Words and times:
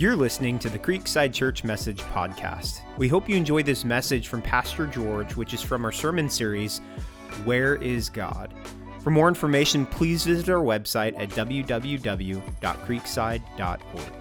You're 0.00 0.16
listening 0.16 0.58
to 0.60 0.70
the 0.70 0.78
Creekside 0.78 1.34
Church 1.34 1.62
Message 1.62 2.00
Podcast. 2.00 2.80
We 2.96 3.06
hope 3.06 3.28
you 3.28 3.36
enjoy 3.36 3.62
this 3.62 3.84
message 3.84 4.28
from 4.28 4.40
Pastor 4.40 4.86
George, 4.86 5.36
which 5.36 5.52
is 5.52 5.60
from 5.60 5.84
our 5.84 5.92
sermon 5.92 6.30
series, 6.30 6.78
Where 7.44 7.76
is 7.76 8.08
God? 8.08 8.54
For 9.00 9.10
more 9.10 9.28
information, 9.28 9.84
please 9.84 10.24
visit 10.24 10.48
our 10.48 10.64
website 10.64 11.20
at 11.20 11.28
www.creekside.org. 11.28 14.19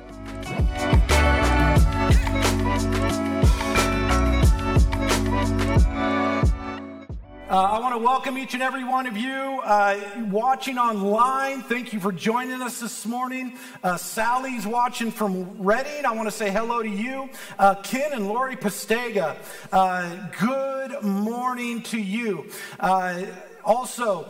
Uh, 7.49 7.63
I 7.63 7.79
want 7.79 7.95
to 7.95 7.97
welcome 7.97 8.37
each 8.37 8.53
and 8.53 8.61
every 8.61 8.83
one 8.83 9.07
of 9.07 9.17
you 9.17 9.59
uh, 9.63 9.99
watching 10.29 10.77
online. 10.77 11.63
Thank 11.63 11.93
you 11.93 11.99
for 11.99 12.11
joining 12.11 12.61
us 12.61 12.79
this 12.79 13.07
morning. 13.07 13.57
Uh, 13.83 13.97
Sally's 13.97 14.67
watching 14.67 15.09
from 15.09 15.57
Reading. 15.57 16.05
I 16.05 16.11
want 16.11 16.27
to 16.27 16.31
say 16.31 16.51
hello 16.51 16.83
to 16.83 16.87
you. 16.87 17.27
Uh, 17.57 17.73
Ken 17.81 18.11
and 18.13 18.27
Lori 18.27 18.55
Pastega, 18.55 19.35
uh, 19.71 20.27
good 20.39 21.01
morning 21.01 21.81
to 21.85 21.99
you. 21.99 22.45
Uh, 22.79 23.23
also, 23.65 24.29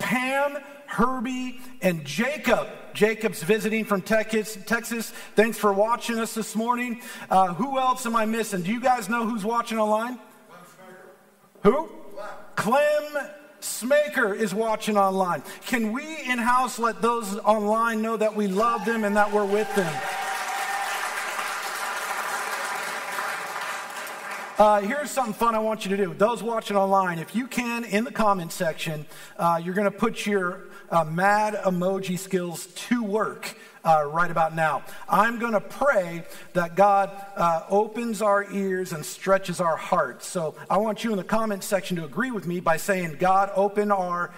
Pam, 0.00 0.58
Herbie, 0.86 1.60
and 1.82 2.04
Jacob. 2.04 2.66
Jacob's 2.94 3.44
visiting 3.44 3.84
from 3.84 4.02
Texas. 4.02 4.58
Texas. 4.66 5.12
Thanks 5.36 5.56
for 5.56 5.72
watching 5.72 6.18
us 6.18 6.34
this 6.34 6.56
morning. 6.56 7.00
who 7.30 7.78
else 7.78 8.06
am 8.06 8.16
I 8.16 8.24
missing? 8.24 8.62
Do 8.62 8.72
you 8.72 8.80
guys 8.80 9.08
know 9.08 9.24
who's 9.24 9.44
watching 9.44 9.78
online? 9.78 10.18
Who? 11.62 11.99
Clem 12.60 13.16
Smaker 13.60 14.34
is 14.34 14.54
watching 14.54 14.98
online. 14.98 15.42
Can 15.64 15.92
we 15.92 16.04
in 16.30 16.38
house 16.38 16.78
let 16.78 17.00
those 17.00 17.38
online 17.38 18.02
know 18.02 18.18
that 18.18 18.36
we 18.36 18.48
love 18.48 18.84
them 18.84 19.04
and 19.04 19.16
that 19.16 19.32
we're 19.32 19.46
with 19.46 19.74
them? 19.74 19.90
Uh, 24.58 24.82
here's 24.82 25.10
something 25.10 25.32
fun 25.32 25.54
I 25.54 25.58
want 25.58 25.86
you 25.86 25.96
to 25.96 26.04
do. 26.04 26.12
Those 26.12 26.42
watching 26.42 26.76
online, 26.76 27.18
if 27.18 27.34
you 27.34 27.46
can, 27.46 27.86
in 27.86 28.04
the 28.04 28.12
comment 28.12 28.52
section, 28.52 29.06
uh, 29.38 29.58
you're 29.64 29.72
going 29.72 29.90
to 29.90 29.98
put 29.98 30.26
your 30.26 30.64
uh, 30.90 31.04
mad 31.04 31.54
emoji 31.64 32.18
skills 32.18 32.66
to 32.66 33.02
work 33.02 33.56
uh, 33.84 34.04
right 34.06 34.30
about 34.30 34.54
now. 34.54 34.82
I'm 35.08 35.38
going 35.38 35.52
to 35.52 35.60
pray 35.60 36.24
that 36.52 36.76
God 36.76 37.10
uh, 37.36 37.64
opens 37.68 38.22
our 38.22 38.50
ears 38.52 38.92
and 38.92 39.04
stretches 39.04 39.60
our 39.60 39.76
hearts. 39.76 40.26
So 40.26 40.54
I 40.68 40.78
want 40.78 41.04
you 41.04 41.10
in 41.10 41.16
the 41.16 41.24
comment 41.24 41.64
section 41.64 41.96
to 41.96 42.04
agree 42.04 42.30
with 42.30 42.46
me 42.46 42.60
by 42.60 42.76
saying, 42.76 43.16
God, 43.18 43.50
open 43.54 43.90
our, 43.90 44.32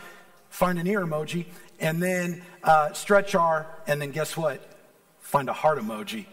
find 0.51 0.79
an 0.79 0.87
ear 0.87 1.01
emoji, 1.01 1.47
and 1.81 2.03
then 2.03 2.43
uh, 2.63 2.93
stretch 2.93 3.35
our, 3.35 3.67
and 3.87 4.01
then 4.01 4.11
guess 4.11 4.37
what? 4.37 4.61
Find 5.21 5.49
a 5.49 5.53
heart 5.53 5.79
emoji. 5.79 6.27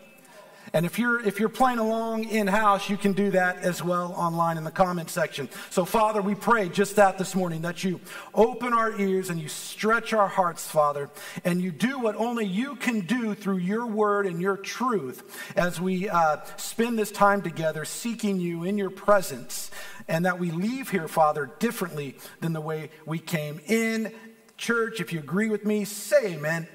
And 0.73 0.85
if 0.85 0.99
you're, 0.99 1.19
if 1.19 1.39
you're 1.39 1.49
playing 1.49 1.79
along 1.79 2.25
in 2.25 2.47
house, 2.47 2.89
you 2.89 2.97
can 2.97 3.13
do 3.13 3.31
that 3.31 3.57
as 3.57 3.83
well 3.83 4.13
online 4.13 4.57
in 4.57 4.63
the 4.63 4.71
comment 4.71 5.09
section. 5.09 5.49
So, 5.69 5.85
Father, 5.85 6.21
we 6.21 6.35
pray 6.35 6.69
just 6.69 6.95
that 6.97 7.17
this 7.17 7.35
morning 7.35 7.61
that 7.63 7.83
you 7.83 7.99
open 8.33 8.73
our 8.73 8.97
ears 8.99 9.29
and 9.29 9.39
you 9.39 9.49
stretch 9.49 10.13
our 10.13 10.27
hearts, 10.27 10.67
Father, 10.67 11.09
and 11.43 11.61
you 11.61 11.71
do 11.71 11.99
what 11.99 12.15
only 12.15 12.45
you 12.45 12.75
can 12.75 13.01
do 13.01 13.35
through 13.35 13.57
your 13.57 13.85
word 13.85 14.25
and 14.25 14.41
your 14.41 14.57
truth 14.57 15.23
as 15.55 15.81
we 15.81 16.09
uh, 16.09 16.37
spend 16.57 16.99
this 16.99 17.11
time 17.11 17.41
together 17.41 17.85
seeking 17.85 18.39
you 18.39 18.63
in 18.63 18.77
your 18.77 18.89
presence, 18.89 19.71
and 20.07 20.25
that 20.25 20.39
we 20.39 20.51
leave 20.51 20.89
here, 20.89 21.07
Father, 21.07 21.51
differently 21.59 22.15
than 22.41 22.53
the 22.53 22.61
way 22.61 22.89
we 23.05 23.19
came 23.19 23.59
in. 23.67 24.13
Church, 24.57 24.99
if 24.99 25.13
you 25.13 25.19
agree 25.19 25.49
with 25.49 25.65
me, 25.65 25.85
say 25.85 26.33
amen. 26.33 26.67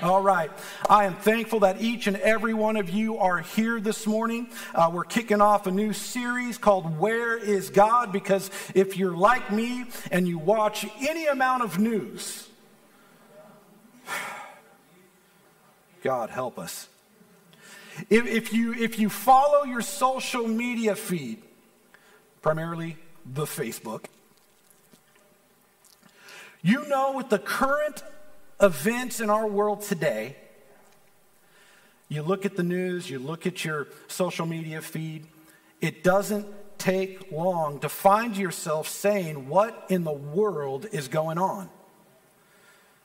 All 0.00 0.22
right. 0.22 0.50
I 0.88 1.06
am 1.06 1.14
thankful 1.14 1.60
that 1.60 1.80
each 1.80 2.06
and 2.06 2.16
every 2.18 2.54
one 2.54 2.76
of 2.76 2.88
you 2.88 3.18
are 3.18 3.38
here 3.38 3.80
this 3.80 4.06
morning. 4.06 4.48
Uh, 4.72 4.90
we're 4.92 5.02
kicking 5.02 5.40
off 5.40 5.66
a 5.66 5.72
new 5.72 5.92
series 5.92 6.56
called 6.56 6.98
Where 6.98 7.36
is 7.36 7.70
God? 7.70 8.12
Because 8.12 8.48
if 8.76 8.96
you're 8.96 9.16
like 9.16 9.50
me 9.50 9.86
and 10.12 10.28
you 10.28 10.38
watch 10.38 10.86
any 11.00 11.26
amount 11.26 11.64
of 11.64 11.80
news, 11.80 12.48
God 16.04 16.30
help 16.30 16.60
us. 16.60 16.88
If, 18.08 18.26
if, 18.26 18.52
you, 18.52 18.74
if 18.74 19.00
you 19.00 19.08
follow 19.08 19.64
your 19.64 19.82
social 19.82 20.46
media 20.46 20.94
feed, 20.94 21.42
primarily 22.40 22.96
the 23.26 23.46
Facebook, 23.46 24.04
you 26.62 26.86
know 26.88 27.14
with 27.16 27.30
the 27.30 27.40
current 27.40 28.04
events 28.60 29.20
in 29.20 29.30
our 29.30 29.46
world 29.46 29.82
today, 29.82 30.36
you 32.08 32.22
look 32.22 32.46
at 32.46 32.56
the 32.56 32.62
news, 32.62 33.10
you 33.10 33.18
look 33.18 33.46
at 33.46 33.64
your 33.64 33.86
social 34.08 34.46
media 34.46 34.80
feed, 34.80 35.26
it 35.80 36.02
doesn't 36.02 36.46
take 36.78 37.30
long 37.30 37.80
to 37.80 37.88
find 37.88 38.36
yourself 38.36 38.88
saying, 38.88 39.48
What 39.48 39.86
in 39.88 40.04
the 40.04 40.12
world 40.12 40.86
is 40.90 41.08
going 41.08 41.38
on? 41.38 41.68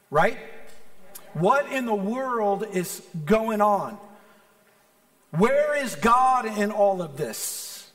Right? 0.10 0.38
What 1.34 1.72
in 1.72 1.86
the 1.86 1.96
world 1.96 2.66
is 2.72 3.02
going 3.26 3.62
on? 3.62 3.98
Where 5.32 5.76
is 5.76 5.96
God 5.96 6.46
in 6.46 6.72
all 6.72 7.02
of 7.02 7.18
this? 7.18 7.92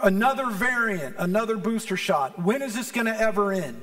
Another 0.00 0.48
variant, 0.50 1.16
another 1.18 1.56
booster 1.56 1.96
shot. 1.96 2.40
When 2.40 2.62
is 2.62 2.76
this 2.76 2.92
going 2.92 3.06
to 3.06 3.20
ever 3.20 3.52
end? 3.52 3.82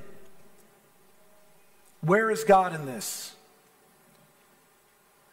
Where 2.05 2.29
is 2.29 2.43
God 2.43 2.75
in 2.75 2.85
this? 2.85 3.33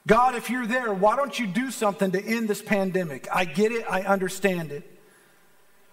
God, 0.06 0.34
if 0.34 0.50
you're 0.50 0.66
there, 0.66 0.92
why 0.92 1.16
don't 1.16 1.38
you 1.38 1.46
do 1.46 1.70
something 1.70 2.10
to 2.12 2.24
end 2.24 2.48
this 2.48 2.62
pandemic? 2.62 3.28
I 3.32 3.44
get 3.44 3.72
it, 3.72 3.84
I 3.88 4.02
understand 4.02 4.72
it. 4.72 4.88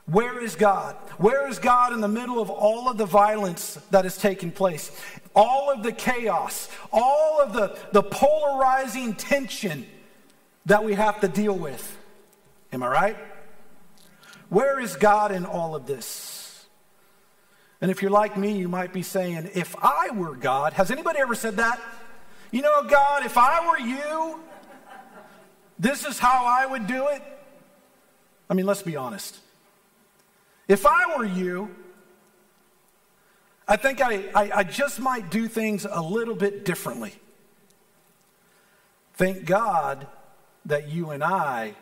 Where 0.05 0.41
is 0.41 0.55
God? 0.55 0.95
Where 1.19 1.47
is 1.47 1.59
God 1.59 1.93
in 1.93 2.01
the 2.01 2.07
middle 2.07 2.41
of 2.41 2.49
all 2.49 2.89
of 2.89 2.97
the 2.97 3.05
violence 3.05 3.75
that 3.91 4.05
is 4.05 4.17
taking 4.17 4.51
place? 4.51 4.89
All 5.35 5.71
of 5.71 5.83
the 5.83 5.91
chaos, 5.91 6.67
all 6.91 7.39
of 7.41 7.53
the, 7.53 7.77
the 7.91 8.01
polarizing 8.01 9.13
tension 9.13 9.85
that 10.65 10.83
we 10.83 10.95
have 10.95 11.21
to 11.21 11.27
deal 11.27 11.55
with. 11.55 11.97
Am 12.73 12.81
I 12.81 12.87
right? 12.87 13.17
Where 14.49 14.79
is 14.79 14.95
God 14.95 15.31
in 15.31 15.45
all 15.45 15.75
of 15.75 15.85
this? 15.85 16.38
And 17.81 17.89
if 17.89 18.01
you're 18.01 18.11
like 18.11 18.35
me, 18.35 18.57
you 18.57 18.67
might 18.67 18.91
be 18.91 19.03
saying, 19.03 19.51
if 19.53 19.75
I 19.81 20.09
were 20.13 20.35
God, 20.35 20.73
has 20.73 20.91
anybody 20.91 21.19
ever 21.19 21.35
said 21.35 21.57
that? 21.57 21.79
You 22.51 22.61
know, 22.61 22.83
God, 22.83 23.25
if 23.25 23.37
I 23.37 23.67
were 23.67 23.79
you, 23.79 24.39
this 25.77 26.05
is 26.05 26.19
how 26.19 26.45
I 26.45 26.65
would 26.65 26.87
do 26.87 27.07
it. 27.07 27.21
I 28.49 28.53
mean, 28.53 28.65
let's 28.65 28.81
be 28.81 28.97
honest. 28.97 29.39
If 30.67 30.85
I 30.85 31.17
were 31.17 31.25
you, 31.25 31.73
I 33.67 33.77
think 33.77 34.01
I, 34.01 34.25
I, 34.35 34.51
I, 34.55 34.63
just 34.63 34.99
might 34.99 35.29
do 35.29 35.47
things 35.47 35.85
a 35.89 36.01
little 36.01 36.35
bit 36.35 36.65
differently. 36.65 37.13
Thank 39.13 39.45
God 39.45 40.07
that 40.65 40.89
you 40.89 41.11
and 41.11 41.23
I 41.23 41.75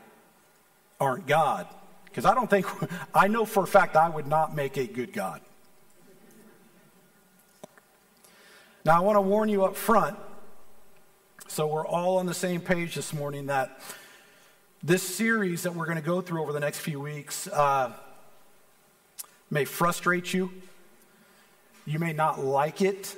aren't 1.00 1.28
God. 1.28 1.66
Because 2.06 2.26
I 2.26 2.34
don't 2.34 2.50
think, 2.50 2.66
I 3.16 3.28
know 3.30 3.46
for 3.46 3.64
a 3.64 3.68
fact 3.68 3.96
I 3.96 4.10
would 4.10 4.28
not 4.28 4.54
make 4.54 4.78
a 4.78 4.86
good 4.86 5.14
God. 5.14 5.42
Now, 8.88 8.96
I 8.96 9.00
want 9.02 9.18
to 9.18 9.22
warn 9.22 9.50
you 9.50 9.66
up 9.66 9.76
front, 9.76 10.16
so 11.50 11.68
we're 11.68 11.86
all 11.86 12.20
on 12.20 12.26
the 12.26 12.34
same 12.34 12.62
page 12.62 12.96
this 12.96 13.14
morning, 13.14 13.48
that 13.48 13.82
this 14.82 15.04
series 15.04 15.64
that 15.64 15.76
we're 15.76 15.88
going 15.88 15.98
to 15.98 16.02
go 16.02 16.22
through 16.22 16.42
over 16.42 16.54
the 16.54 16.62
next 16.62 16.80
few 16.80 17.02
weeks 17.02 17.50
uh, 17.50 17.92
may 19.52 19.66
frustrate 19.66 20.34
you. 20.34 20.54
You 21.86 22.00
may 22.00 22.14
not 22.14 22.40
like 22.40 22.82
it. 22.82 23.14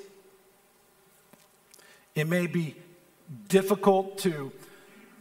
It 2.16 2.28
may 2.28 2.48
be 2.48 2.76
difficult 3.48 4.18
to 4.20 4.52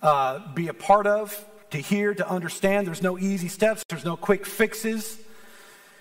uh, 0.01 0.55
be 0.55 0.69
a 0.69 0.75
part 0.75 1.07
of, 1.07 1.45
to 1.73 1.77
hear, 1.77 2.15
to 2.15 2.27
understand. 2.27 2.87
There's 2.87 3.03
no 3.03 3.19
easy 3.19 3.49
steps, 3.49 3.85
there's 3.91 4.07
no 4.07 4.17
quick 4.17 4.47
fixes. 4.47 5.19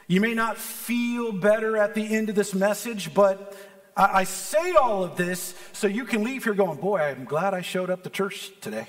You 0.08 0.22
may 0.22 0.34
not 0.34 0.56
feel 0.56 1.34
better 1.34 1.76
at 1.76 1.96
the 1.96 2.16
end 2.16 2.30
of 2.30 2.36
this 2.36 2.56
message, 2.56 3.14
but 3.14 3.54
I, 3.98 4.20
I 4.20 4.24
say 4.24 4.74
all 4.74 5.04
of 5.04 5.18
this 5.18 5.56
so 5.74 5.88
you 5.88 6.06
can 6.06 6.24
leave 6.24 6.46
here 6.46 6.54
going, 6.54 6.80
Boy, 6.80 7.00
I'm 7.00 7.26
glad 7.26 7.54
I 7.54 7.62
showed 7.62 7.90
up 7.90 8.04
to 8.04 8.10
church 8.10 8.52
today. 8.62 8.88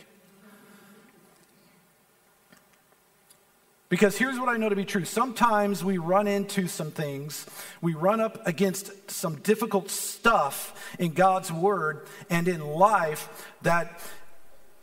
Because 3.88 4.18
here's 4.18 4.38
what 4.38 4.50
I 4.50 4.58
know 4.58 4.68
to 4.68 4.76
be 4.76 4.84
true. 4.84 5.06
Sometimes 5.06 5.82
we 5.82 5.96
run 5.96 6.26
into 6.26 6.68
some 6.68 6.90
things, 6.90 7.46
we 7.80 7.94
run 7.94 8.20
up 8.20 8.46
against 8.46 9.10
some 9.10 9.36
difficult 9.36 9.90
stuff 9.90 10.94
in 10.98 11.14
God's 11.14 11.50
Word 11.50 12.06
and 12.28 12.48
in 12.48 12.60
life 12.60 13.50
that, 13.62 14.00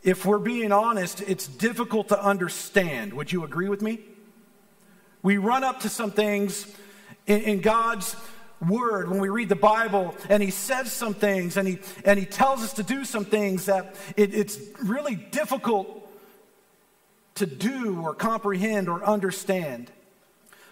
if 0.02 0.24
we're 0.24 0.38
being 0.38 0.72
honest, 0.72 1.20
it's 1.22 1.46
difficult 1.46 2.08
to 2.08 2.20
understand. 2.20 3.12
Would 3.14 3.30
you 3.30 3.44
agree 3.44 3.68
with 3.68 3.80
me? 3.80 4.00
We 5.22 5.36
run 5.36 5.62
up 5.62 5.80
to 5.80 5.88
some 5.88 6.10
things 6.10 6.72
in, 7.26 7.40
in 7.42 7.60
God's 7.60 8.16
word, 8.60 9.10
when 9.10 9.20
we 9.20 9.28
read 9.28 9.48
the 9.48 9.56
Bible 9.56 10.14
and 10.28 10.42
he 10.42 10.50
says 10.50 10.92
some 10.92 11.14
things 11.14 11.56
and 11.56 11.68
he, 11.68 11.78
and 12.04 12.18
he 12.18 12.24
tells 12.24 12.62
us 12.62 12.74
to 12.74 12.82
do 12.82 13.04
some 13.04 13.24
things 13.24 13.66
that 13.66 13.96
it, 14.16 14.34
it's 14.34 14.58
really 14.82 15.14
difficult 15.14 16.02
to 17.36 17.46
do 17.46 18.00
or 18.02 18.14
comprehend 18.14 18.88
or 18.88 19.04
understand. 19.04 19.90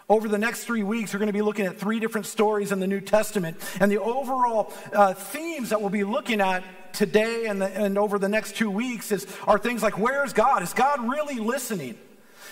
Over 0.09 0.29
the 0.29 0.39
next 0.39 0.65
three 0.65 0.83
weeks, 0.83 1.13
we're 1.13 1.19
going 1.19 1.29
to 1.29 1.33
be 1.33 1.43
looking 1.43 1.67
at 1.67 1.79
three 1.79 1.99
different 1.99 2.27
stories 2.27 2.73
in 2.73 2.81
the 2.81 2.87
New 2.87 3.01
Testament. 3.01 3.57
And 3.81 3.91
the 3.91 4.01
overall 4.01 4.73
uh, 4.93 5.15
themes 5.15 5.71
that 5.71 5.81
we'll 5.81 5.91
be 5.91 6.05
looking 6.05 6.41
at 6.41 6.63
today 6.93 7.47
and, 7.47 7.61
the, 7.61 7.67
and 7.67 7.97
over 7.97 8.19
the 8.19 8.29
next 8.29 8.57
two 8.57 8.71
weeks 8.71 9.13
is, 9.13 9.27
are 9.47 9.59
things 9.59 9.83
like 9.83 9.99
where 9.99 10.25
is 10.25 10.33
God? 10.33 10.63
Is 10.63 10.75
God 10.75 11.09
really 11.09 11.39
listening? 11.39 11.99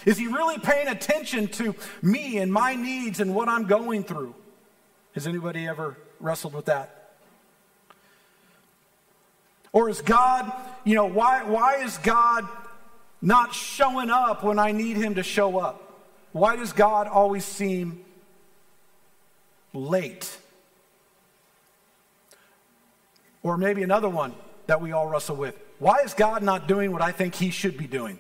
Is 0.07 0.19
he 0.19 0.27
really 0.27 0.59
paying 0.59 0.89
attention 0.89 1.47
to 1.49 1.75
me 2.01 2.39
and 2.39 2.53
my 2.53 2.75
needs 2.75 3.21
and 3.21 3.35
what 3.35 3.49
I'm 3.49 3.67
going 3.67 4.03
through? 4.05 4.35
Has 5.15 5.27
anybody 5.27 5.67
ever 5.67 5.97
wrestled 6.21 6.55
with 6.55 6.67
that? 6.67 7.15
Or 9.73 9.89
is 9.89 10.03
God, 10.03 10.53
you 10.85 10.95
know, 10.95 11.07
why, 11.07 11.45
why 11.45 11.77
is 11.83 11.99
God 11.99 12.47
not 13.21 13.55
showing 13.55 14.11
up 14.11 14.43
when 14.45 14.59
I 14.59 14.73
need 14.73 14.97
him 14.97 15.15
to 15.15 15.23
show 15.23 15.59
up? 15.59 16.03
Why 16.33 16.57
does 16.57 16.73
God 16.73 17.07
always 17.07 17.45
seem 17.45 18.05
late? 19.73 20.39
Or 23.43 23.57
maybe 23.57 23.83
another 23.83 24.09
one 24.09 24.35
that 24.67 24.81
we 24.81 24.93
all 24.93 25.07
wrestle 25.07 25.37
with. 25.37 25.59
Why 25.79 25.97
is 26.05 26.15
God 26.15 26.43
not 26.43 26.69
doing 26.69 26.93
what 26.93 27.03
I 27.03 27.13
think 27.13 27.35
he 27.35 27.51
should 27.51 27.77
be 27.77 27.87
doing? 27.87 28.19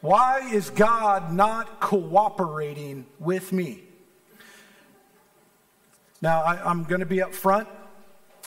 Why 0.00 0.48
is 0.52 0.70
God 0.70 1.32
not 1.32 1.80
cooperating 1.80 3.06
with 3.18 3.52
me? 3.52 3.82
Now, 6.22 6.42
I, 6.42 6.70
am 6.70 6.84
going 6.84 7.00
to 7.00 7.06
be 7.06 7.22
up 7.22 7.34
front. 7.34 7.68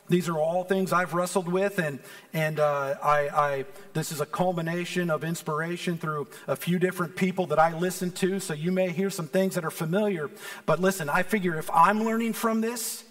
These 0.09 0.27
are 0.29 0.37
all 0.37 0.63
things 0.63 0.91
I've 0.91 1.13
wrestled 1.13 1.47
with, 1.47 1.79
and, 1.79 1.99
and 2.33 2.59
uh, 2.59 2.95
I, 3.01 3.29
I, 3.29 3.65
this 3.93 4.11
is 4.11 4.19
a 4.19 4.25
culmination 4.25 5.09
of 5.09 5.23
inspiration 5.23 5.97
through 5.97 6.27
a 6.47 6.55
few 6.55 6.77
different 6.77 7.15
people 7.15 7.47
that 7.47 7.59
I 7.59 7.77
listen 7.77 8.11
to. 8.13 8.39
So 8.39 8.53
you 8.53 8.71
may 8.71 8.89
hear 8.89 9.09
some 9.09 9.27
things 9.27 9.55
that 9.55 9.63
are 9.63 9.71
familiar. 9.71 10.29
But 10.65 10.81
listen, 10.81 11.07
I 11.07 11.23
figure 11.23 11.57
if 11.57 11.69
I'm 11.71 12.03
learning 12.03 12.33
from 12.33 12.61
this, 12.61 13.03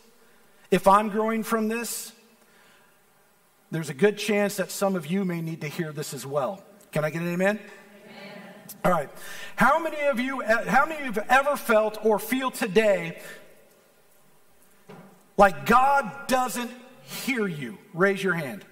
if 0.71 0.87
I'm 0.87 1.09
growing 1.09 1.43
from 1.45 1.69
this, 1.69 2.13
there's 3.71 3.89
a 3.89 3.95
good 3.95 4.19
chance 4.19 4.57
that 4.57 4.71
some 4.71 4.95
of 4.95 5.07
you 5.07 5.25
may 5.25 5.41
need 5.41 5.63
to 5.63 5.69
hear 5.69 5.93
this 5.93 6.13
as 6.13 6.27
well. 6.27 6.63
Can 6.93 7.05
I 7.05 7.11
get 7.11 7.23
an 7.23 7.33
amen? 7.33 7.59
All 8.85 8.91
right. 8.91 9.09
How 9.57 9.79
many 9.79 10.01
of 10.03 10.19
you, 10.19 10.43
uh, 10.43 10.65
how 10.69 10.87
many 10.87 11.01
of 11.01 11.07
you 11.07 11.13
have 11.13 11.27
ever 11.29 11.57
felt 11.57 12.05
or 12.05 12.19
feel 12.19 12.51
today 12.51 13.21
like 15.37 15.67
God 15.67 16.27
doesn't 16.27 16.71
hear 17.03 17.47
you? 17.47 17.79
Raise 17.95 18.23
your 18.23 18.35
hand. 18.35 18.65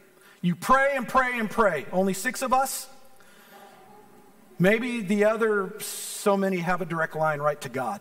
You 0.43 0.57
pray 0.57 0.93
and 0.97 1.07
pray 1.07 1.39
and 1.39 1.51
pray. 1.51 1.87
Only 1.93 2.15
six 2.15 2.43
of 2.43 2.53
us? 2.53 2.89
Maybe 4.59 5.01
the 5.01 5.25
other 5.25 5.79
so 5.81 6.37
many 6.37 6.59
have 6.59 6.83
a 6.83 6.85
direct 6.85 7.15
line 7.15 7.41
right 7.41 7.61
to 7.63 7.69
God. 7.69 8.01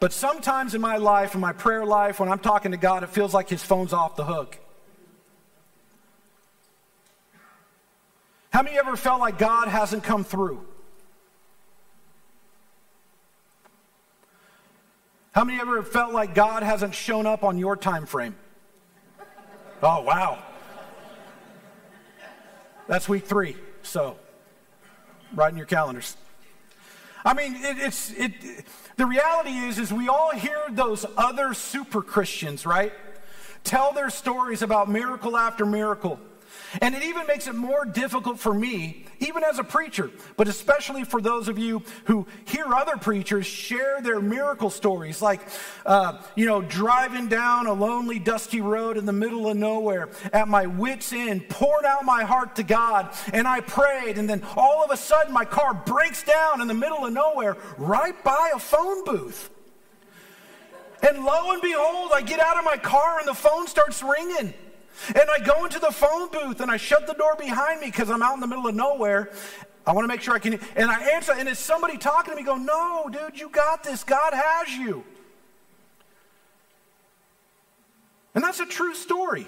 But 0.00 0.12
sometimes 0.12 0.74
in 0.74 0.80
my 0.80 0.96
life, 0.96 1.34
in 1.34 1.40
my 1.40 1.52
prayer 1.52 1.84
life, 1.84 2.20
when 2.20 2.28
I'm 2.28 2.38
talking 2.38 2.70
to 2.70 2.76
God, 2.76 3.02
it 3.02 3.08
feels 3.08 3.34
like 3.34 3.48
his 3.48 3.62
phone's 3.62 3.92
off 3.92 4.14
the 4.16 4.24
hook. 4.24 4.58
How 8.50 8.62
many 8.62 8.78
ever 8.78 8.96
felt 8.96 9.20
like 9.20 9.38
God 9.38 9.68
hasn't 9.68 10.04
come 10.04 10.24
through? 10.24 10.64
How 15.32 15.44
many 15.44 15.60
ever 15.60 15.82
felt 15.82 16.12
like 16.12 16.34
God 16.34 16.62
hasn't 16.62 16.94
shown 16.94 17.26
up 17.26 17.44
on 17.44 17.58
your 17.58 17.76
time 17.76 18.06
frame? 18.06 18.34
Oh, 19.82 20.02
wow. 20.02 20.42
That's 22.88 23.08
week 23.08 23.26
three, 23.26 23.56
so 23.82 24.16
write 25.34 25.52
in 25.52 25.58
your 25.58 25.66
calendars. 25.66 26.16
I 27.24 27.34
mean, 27.34 27.54
it, 27.56 27.76
it's 27.78 28.10
it. 28.12 28.32
The 28.96 29.06
reality 29.06 29.50
is, 29.50 29.78
is 29.78 29.92
we 29.92 30.08
all 30.08 30.32
hear 30.32 30.58
those 30.70 31.04
other 31.16 31.52
super 31.54 32.02
Christians, 32.02 32.64
right? 32.64 32.92
Tell 33.62 33.92
their 33.92 34.08
stories 34.10 34.62
about 34.62 34.88
miracle 34.88 35.36
after 35.36 35.66
miracle. 35.66 36.18
And 36.80 36.94
it 36.94 37.02
even 37.02 37.26
makes 37.26 37.46
it 37.46 37.54
more 37.54 37.84
difficult 37.84 38.38
for 38.38 38.52
me, 38.52 39.04
even 39.20 39.42
as 39.42 39.58
a 39.58 39.64
preacher, 39.64 40.10
but 40.36 40.48
especially 40.48 41.04
for 41.04 41.20
those 41.20 41.48
of 41.48 41.58
you 41.58 41.82
who 42.04 42.26
hear 42.44 42.66
other 42.74 42.96
preachers 42.96 43.46
share 43.46 44.00
their 44.02 44.20
miracle 44.20 44.68
stories, 44.68 45.22
like, 45.22 45.40
uh, 45.86 46.20
you 46.36 46.44
know, 46.46 46.60
driving 46.60 47.28
down 47.28 47.66
a 47.66 47.72
lonely, 47.72 48.18
dusty 48.18 48.60
road 48.60 48.96
in 48.96 49.06
the 49.06 49.12
middle 49.12 49.48
of 49.48 49.56
nowhere 49.56 50.10
at 50.32 50.48
my 50.48 50.66
wits' 50.66 51.12
end, 51.12 51.48
poured 51.48 51.84
out 51.84 52.04
my 52.04 52.24
heart 52.24 52.56
to 52.56 52.62
God, 52.62 53.14
and 53.32 53.48
I 53.48 53.60
prayed, 53.60 54.18
and 54.18 54.28
then 54.28 54.42
all 54.56 54.84
of 54.84 54.90
a 54.90 54.96
sudden 54.96 55.32
my 55.32 55.44
car 55.44 55.72
breaks 55.72 56.22
down 56.22 56.60
in 56.60 56.68
the 56.68 56.74
middle 56.74 57.06
of 57.06 57.12
nowhere 57.12 57.56
right 57.78 58.22
by 58.22 58.52
a 58.54 58.58
phone 58.58 59.04
booth. 59.04 59.50
And 61.02 61.24
lo 61.24 61.52
and 61.52 61.62
behold, 61.62 62.10
I 62.12 62.22
get 62.22 62.40
out 62.40 62.58
of 62.58 62.64
my 62.64 62.76
car 62.76 63.20
and 63.20 63.28
the 63.28 63.34
phone 63.34 63.66
starts 63.68 64.02
ringing. 64.02 64.52
And 65.08 65.30
I 65.30 65.38
go 65.38 65.64
into 65.64 65.78
the 65.78 65.90
phone 65.90 66.28
booth 66.30 66.60
and 66.60 66.70
I 66.70 66.76
shut 66.76 67.06
the 67.06 67.14
door 67.14 67.36
behind 67.36 67.80
me 67.80 67.86
because 67.86 68.10
I'm 68.10 68.22
out 68.22 68.34
in 68.34 68.40
the 68.40 68.46
middle 68.46 68.66
of 68.66 68.74
nowhere. 68.74 69.30
I 69.86 69.92
want 69.92 70.04
to 70.04 70.08
make 70.08 70.20
sure 70.20 70.34
I 70.34 70.38
can. 70.38 70.60
And 70.76 70.90
I 70.90 71.14
answer, 71.14 71.32
and 71.32 71.48
it's 71.48 71.60
somebody 71.60 71.96
talking 71.96 72.32
to 72.32 72.36
me, 72.36 72.44
go, 72.44 72.56
No, 72.56 73.08
dude, 73.10 73.38
you 73.38 73.48
got 73.48 73.82
this. 73.82 74.04
God 74.04 74.34
has 74.34 74.76
you. 74.76 75.04
And 78.34 78.44
that's 78.44 78.60
a 78.60 78.66
true 78.66 78.94
story 78.94 79.46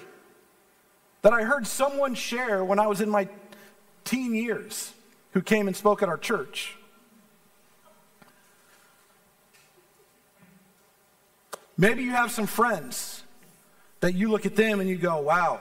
that 1.21 1.33
I 1.33 1.43
heard 1.43 1.67
someone 1.67 2.15
share 2.15 2.63
when 2.63 2.79
I 2.79 2.87
was 2.87 3.01
in 3.01 3.09
my 3.09 3.29
teen 4.03 4.33
years 4.33 4.93
who 5.33 5.41
came 5.41 5.67
and 5.67 5.75
spoke 5.75 6.01
at 6.01 6.09
our 6.09 6.17
church. 6.17 6.75
Maybe 11.77 12.03
you 12.03 12.11
have 12.11 12.31
some 12.31 12.47
friends 12.47 13.23
that 14.01 14.13
you 14.13 14.29
look 14.29 14.45
at 14.45 14.55
them 14.55 14.79
and 14.79 14.89
you 14.89 14.97
go, 14.97 15.21
wow, 15.21 15.59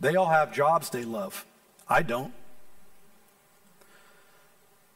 they 0.00 0.16
all 0.16 0.28
have 0.28 0.52
jobs 0.52 0.90
they 0.90 1.04
love. 1.04 1.44
I 1.88 2.02
don't. 2.02 2.32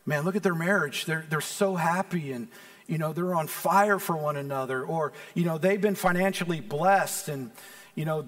Man, 0.04 0.24
look 0.24 0.36
at 0.36 0.42
their 0.42 0.54
marriage. 0.54 1.04
They're, 1.04 1.26
they're 1.28 1.40
so 1.40 1.74
happy 1.74 2.30
and, 2.32 2.48
you 2.86 2.96
know, 2.96 3.12
they're 3.12 3.34
on 3.34 3.48
fire 3.48 3.98
for 3.98 4.16
one 4.16 4.36
another. 4.36 4.84
Or, 4.84 5.12
you 5.34 5.44
know, 5.44 5.58
they've 5.58 5.80
been 5.80 5.96
financially 5.96 6.60
blessed 6.60 7.28
and, 7.28 7.50
you 7.96 8.04
know, 8.04 8.26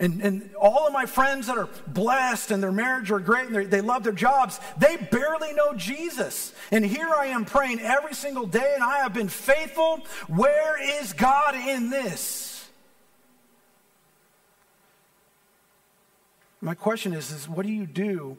and, 0.00 0.20
and 0.20 0.50
all 0.56 0.86
of 0.86 0.92
my 0.92 1.06
friends 1.06 1.46
that 1.46 1.56
are 1.56 1.68
blessed 1.86 2.50
and 2.50 2.62
their 2.62 2.72
marriage 2.72 3.10
are 3.10 3.20
great 3.20 3.48
and 3.48 3.70
they 3.70 3.80
love 3.80 4.02
their 4.02 4.12
jobs, 4.12 4.60
they 4.76 4.96
barely 4.96 5.52
know 5.54 5.72
Jesus. 5.74 6.52
And 6.72 6.84
here 6.84 7.08
I 7.08 7.26
am 7.26 7.44
praying 7.44 7.80
every 7.80 8.14
single 8.14 8.46
day 8.46 8.72
and 8.74 8.82
I 8.82 8.98
have 8.98 9.14
been 9.14 9.28
faithful. 9.28 10.00
Where 10.26 11.00
is 11.00 11.12
God 11.12 11.54
in 11.54 11.90
this? 11.90 12.43
My 16.64 16.74
question 16.74 17.12
is, 17.12 17.30
is 17.30 17.46
what 17.46 17.66
do 17.66 17.72
you 17.72 17.84
do 17.84 18.38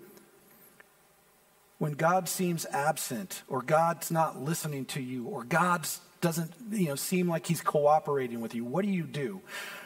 when 1.77 1.91
God 1.94 2.27
seems 2.27 2.65
absent 2.72 3.44
or 3.48 3.62
God's 3.62 4.10
not 4.10 4.41
listening 4.41 4.86
to 4.86 5.00
you 5.00 5.27
or 5.27 5.44
God 5.44 5.88
doesn't 6.22 6.51
you 6.72 6.88
know, 6.88 6.96
seem 6.96 7.29
like 7.29 7.46
he's 7.46 7.62
cooperating 7.62 8.41
with 8.41 8.55
you? 8.55 8.65
What 8.65 8.84
do 8.84 8.89
you 8.89 9.03
do? 9.03 9.41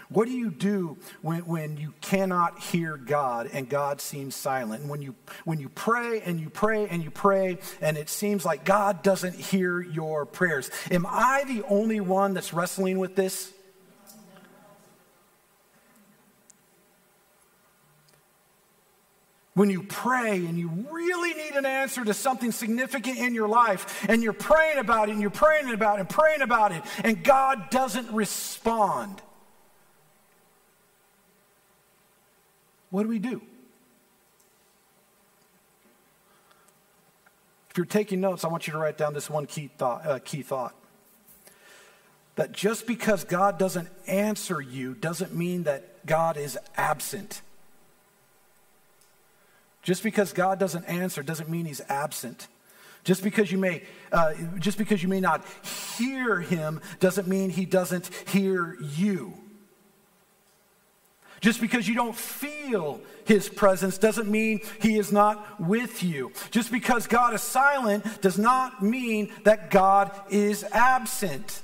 What 0.08 0.26
do 0.26 0.32
you 0.32 0.52
do 0.52 0.98
when, 1.22 1.40
when 1.48 1.76
you 1.76 1.94
cannot 2.00 2.60
hear 2.60 2.96
God 2.96 3.50
and 3.52 3.68
God 3.68 4.00
seems 4.00 4.38
silent? 4.38 4.84
And 4.84 4.90
when 4.90 5.02
you, 5.02 5.16
when 5.44 5.60
you 5.60 5.68
pray 5.68 6.22
and 6.22 6.40
you 6.40 6.50
pray 6.50 6.88
and 6.88 7.04
you 7.04 7.12
pray 7.12 7.58
and 7.82 7.98
it 7.98 8.08
seems 8.08 8.46
like 8.46 8.64
God 8.64 9.04
doesn't 9.04 9.36
hear 9.36 9.82
your 9.82 10.26
prayers? 10.26 10.72
Am 10.90 11.06
I 11.06 11.44
the 11.46 11.64
only 11.68 12.00
one 12.00 12.34
that's 12.36 12.54
wrestling 12.54 13.00
with 13.00 13.18
this? 13.18 13.52
When 19.60 19.70
you 19.70 19.84
pray 19.84 20.38
and 20.46 20.58
you 20.58 20.70
really 20.90 21.34
need 21.34 21.52
an 21.52 21.66
answer 21.66 22.06
to 22.06 22.14
something 22.14 22.50
significant 22.50 23.18
in 23.18 23.36
your 23.36 23.50
life 23.50 24.08
and 24.08 24.24
you're 24.24 24.32
praying 24.32 24.78
about 24.78 25.10
it 25.10 25.12
and 25.12 25.20
you're 25.20 25.30
praying 25.30 25.70
about 25.74 25.98
it 25.98 26.00
and 26.00 26.10
praying 26.10 26.42
about 26.42 26.72
it 26.72 26.82
and 27.04 27.22
God 27.26 27.70
doesn't 27.70 28.10
respond. 28.14 29.22
What 32.90 33.04
do 33.04 33.10
we 33.10 33.20
do? 33.20 33.42
If 37.70 37.76
you're 37.76 37.86
taking 37.86 38.22
notes, 38.22 38.46
I 38.46 38.48
want 38.48 38.66
you 38.66 38.72
to 38.72 38.80
write 38.80 38.98
down 38.98 39.14
this 39.14 39.30
one 39.30 39.46
key 39.46 39.70
thought. 39.78 40.08
Uh, 40.08 40.20
key 40.20 40.42
thought. 40.42 40.74
That 42.36 42.54
just 42.54 42.88
because 42.88 43.26
God 43.26 43.60
doesn't 43.60 43.90
answer 44.08 44.62
you 44.62 44.94
doesn't 44.94 45.36
mean 45.36 45.64
that 45.64 46.06
God 46.06 46.38
is 46.38 46.58
absent. 46.78 47.42
Just 49.84 50.04
because 50.04 50.34
God 50.34 50.60
doesn't 50.60 50.86
answer 50.86 51.24
doesn't 51.24 51.50
mean 51.50 51.66
he's 51.66 51.82
absent. 51.90 52.48
Just 53.04 53.24
because 53.24 53.52
you 53.52 53.58
may, 53.58 53.84
uh, 54.12 54.34
just 54.60 54.78
because 54.78 55.02
you 55.02 55.10
may 55.10 55.22
not 55.22 55.46
hear 55.98 56.42
him 56.42 56.82
doesn't 57.00 57.28
mean 57.28 57.50
he 57.50 57.66
doesn't 57.66 58.10
hear 58.28 58.78
you. 58.82 59.34
Just 61.42 61.62
because 61.62 61.88
you 61.88 61.96
don't 61.96 62.16
feel 62.16 63.00
his 63.26 63.48
presence 63.48 63.98
doesn't 63.98 64.30
mean 64.30 64.60
he 64.82 64.98
is 64.98 65.12
not 65.12 65.60
with 65.62 66.04
you. 66.04 66.34
Just 66.52 66.72
because 66.72 67.08
God 67.08 67.34
is 67.34 67.42
silent 67.42 68.22
does 68.22 68.38
not 68.38 68.84
mean 68.84 69.32
that 69.46 69.72
God 69.72 70.12
is 70.30 70.66
absent. 70.66 71.62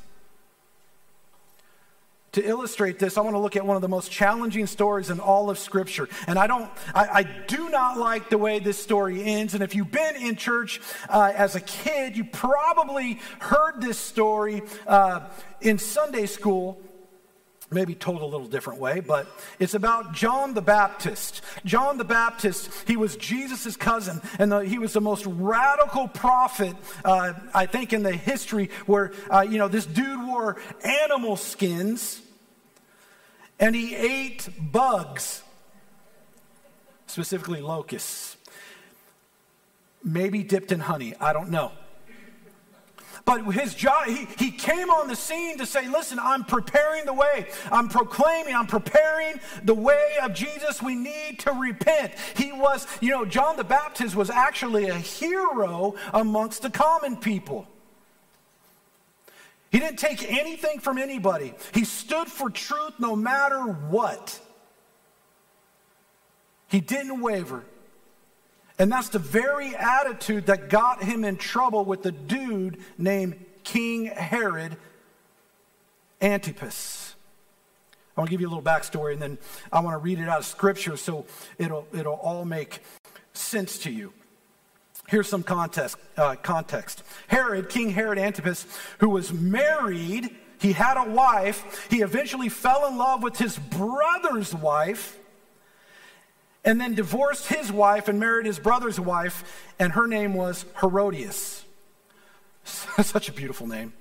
To 2.35 2.45
illustrate 2.45 2.99
this, 2.99 3.17
I 3.17 3.21
want 3.21 3.33
to 3.35 3.39
look 3.39 3.55
at 3.55 3.65
one 3.65 3.77
of 3.77 3.81
the 3.81 3.87
most 3.87 4.11
challenging 4.11 4.67
stories 4.67 5.09
in 5.09 5.21
all 5.21 5.49
of 5.49 5.57
Scripture. 5.57 6.09
And 6.27 6.37
I 6.37 6.47
don't, 6.47 6.69
I, 6.93 7.07
I 7.07 7.23
do 7.23 7.69
not 7.69 7.97
like 7.97 8.29
the 8.29 8.37
way 8.37 8.59
this 8.59 8.77
story 8.77 9.23
ends. 9.23 9.53
And 9.53 9.63
if 9.63 9.73
you've 9.73 9.89
been 9.89 10.17
in 10.17 10.35
church 10.35 10.81
uh, 11.07 11.31
as 11.33 11.55
a 11.55 11.61
kid, 11.61 12.17
you 12.17 12.25
probably 12.25 13.21
heard 13.39 13.79
this 13.79 13.97
story 13.97 14.63
uh, 14.85 15.29
in 15.61 15.77
Sunday 15.77 16.25
school 16.25 16.77
maybe 17.71 17.95
told 17.95 18.21
a 18.21 18.25
little 18.25 18.47
different 18.47 18.81
way, 18.81 18.99
but 18.99 19.27
it's 19.57 19.73
about 19.73 20.13
John 20.13 20.53
the 20.53 20.61
Baptist. 20.61 21.41
John 21.63 21.97
the 21.97 22.03
Baptist, 22.03 22.69
he 22.85 22.97
was 22.97 23.15
Jesus' 23.15 23.77
cousin, 23.77 24.21
and 24.39 24.51
the, 24.51 24.59
he 24.59 24.77
was 24.77 24.91
the 24.91 24.99
most 24.99 25.25
radical 25.25 26.09
prophet, 26.09 26.75
uh, 27.05 27.31
I 27.53 27.65
think, 27.65 27.93
in 27.93 28.03
the 28.03 28.11
history 28.11 28.71
where, 28.85 29.13
uh, 29.31 29.45
you 29.49 29.57
know, 29.57 29.69
this 29.69 29.85
dude 29.85 30.21
wore 30.27 30.57
animal 30.83 31.37
skins 31.37 32.21
and 33.59 33.75
he 33.75 33.95
ate 33.95 34.47
bugs, 34.59 35.43
specifically 37.07 37.61
locusts. 37.61 38.37
Maybe 40.03 40.43
dipped 40.43 40.71
in 40.71 40.81
honey, 40.81 41.15
I 41.19 41.33
don't 41.33 41.49
know. 41.49 41.71
But 43.25 43.41
his 43.45 43.73
job, 43.73 44.05
he, 44.05 44.27
he 44.37 44.51
came 44.51 44.91
on 44.91 45.07
the 45.07 45.15
scene 45.15 45.57
to 45.57 45.65
say, 45.65 45.89
listen, 45.89 46.19
I'm 46.21 46.43
preparing 46.43 47.05
the 47.05 47.13
way. 47.13 47.47
I'm 47.71 47.89
proclaiming, 47.89 48.53
I'm 48.53 48.67
preparing 48.67 49.39
the 49.63 49.73
way 49.73 50.17
of 50.21 50.35
Jesus. 50.35 50.79
We 50.81 50.93
need 50.93 51.39
to 51.39 51.51
repent. 51.51 52.13
He 52.35 52.51
was, 52.51 52.85
you 53.01 53.09
know, 53.09 53.25
John 53.25 53.57
the 53.57 53.63
Baptist 53.63 54.15
was 54.15 54.29
actually 54.29 54.89
a 54.89 54.95
hero 54.95 55.95
amongst 56.13 56.61
the 56.61 56.69
common 56.69 57.17
people. 57.17 57.67
He 59.75 59.81
didn't 59.81 59.99
take 59.99 60.31
anything 60.31 60.79
from 60.79 60.97
anybody. 60.97 61.53
He 61.73 61.83
stood 61.83 62.29
for 62.29 62.49
truth 62.49 62.93
no 62.97 63.13
matter 63.13 63.59
what. 63.59 64.39
He 66.69 66.79
didn't 66.79 67.19
waver. 67.19 67.65
And 68.79 68.89
that's 68.89 69.09
the 69.09 69.19
very 69.19 69.75
attitude 69.75 70.45
that 70.45 70.69
got 70.69 71.03
him 71.03 71.25
in 71.25 71.35
trouble 71.35 71.83
with 71.83 72.03
the 72.03 72.13
dude 72.13 72.77
named 72.97 73.35
King 73.65 74.05
Herod 74.05 74.77
Antipas. 76.21 77.13
I 78.15 78.21
want 78.21 78.29
to 78.29 78.31
give 78.31 78.39
you 78.39 78.47
a 78.47 78.53
little 78.55 78.63
backstory 78.63 79.11
and 79.11 79.21
then 79.21 79.37
I 79.73 79.81
want 79.81 79.95
to 79.95 79.97
read 79.97 80.19
it 80.19 80.29
out 80.29 80.39
of 80.39 80.45
scripture 80.45 80.95
so 80.95 81.25
it'll, 81.57 81.85
it'll 81.93 82.13
all 82.13 82.45
make 82.45 82.79
sense 83.33 83.77
to 83.79 83.91
you. 83.91 84.13
Here's 85.07 85.29
some 85.29 85.43
context, 85.43 85.97
uh, 86.17 86.35
context. 86.35 87.03
Herod, 87.27 87.69
King 87.69 87.91
Herod 87.91 88.17
Antipas, 88.17 88.65
who 88.99 89.09
was 89.09 89.31
married, 89.31 90.35
he 90.59 90.73
had 90.73 90.97
a 90.97 91.09
wife. 91.09 91.87
He 91.89 92.01
eventually 92.01 92.49
fell 92.49 92.87
in 92.87 92.97
love 92.97 93.21
with 93.21 93.37
his 93.37 93.57
brother's 93.57 94.53
wife 94.53 95.17
and 96.63 96.81
then 96.81 96.95
divorced 96.95 97.47
his 97.47 97.71
wife 97.71 98.07
and 98.07 98.19
married 98.19 98.47
his 98.47 98.57
brother's 98.57 98.99
wife, 98.99 99.63
and 99.77 99.93
her 99.93 100.07
name 100.07 100.33
was 100.33 100.65
Herodias. 100.81 101.63
Such 102.63 103.29
a 103.29 103.31
beautiful 103.31 103.67
name. 103.67 103.93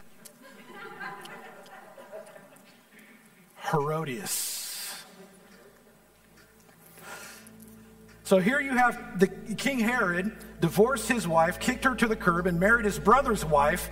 Herodias. 3.70 4.53
So 8.24 8.38
here 8.38 8.58
you 8.58 8.70
have 8.70 9.20
the 9.20 9.26
King 9.26 9.78
Herod 9.78 10.32
divorced 10.62 11.08
his 11.08 11.28
wife, 11.28 11.60
kicked 11.60 11.84
her 11.84 11.94
to 11.94 12.06
the 12.08 12.16
curb, 12.16 12.46
and 12.46 12.58
married 12.58 12.86
his 12.86 12.98
brother's 12.98 13.44
wife. 13.44 13.90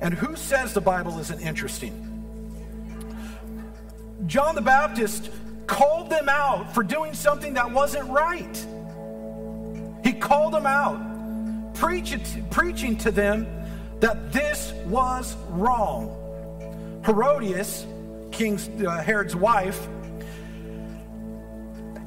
And 0.00 0.12
who 0.12 0.34
says 0.34 0.74
the 0.74 0.80
Bible 0.80 1.20
isn't 1.20 1.40
interesting? 1.40 2.08
John 4.26 4.56
the 4.56 4.62
Baptist 4.62 5.30
called 5.68 6.10
them 6.10 6.28
out 6.28 6.74
for 6.74 6.82
doing 6.82 7.14
something 7.14 7.54
that 7.54 7.70
wasn't 7.70 8.10
right. 8.10 8.66
He 10.02 10.12
called 10.12 10.54
them 10.54 10.66
out, 10.66 11.74
preach 11.74 12.16
preaching 12.50 12.96
to 12.98 13.12
them 13.12 13.46
that 14.00 14.32
this 14.32 14.72
was 14.86 15.36
wrong. 15.50 16.18
Herodias, 17.04 17.86
King 18.32 18.58
uh, 18.84 19.00
Herod's 19.02 19.36
wife, 19.36 19.86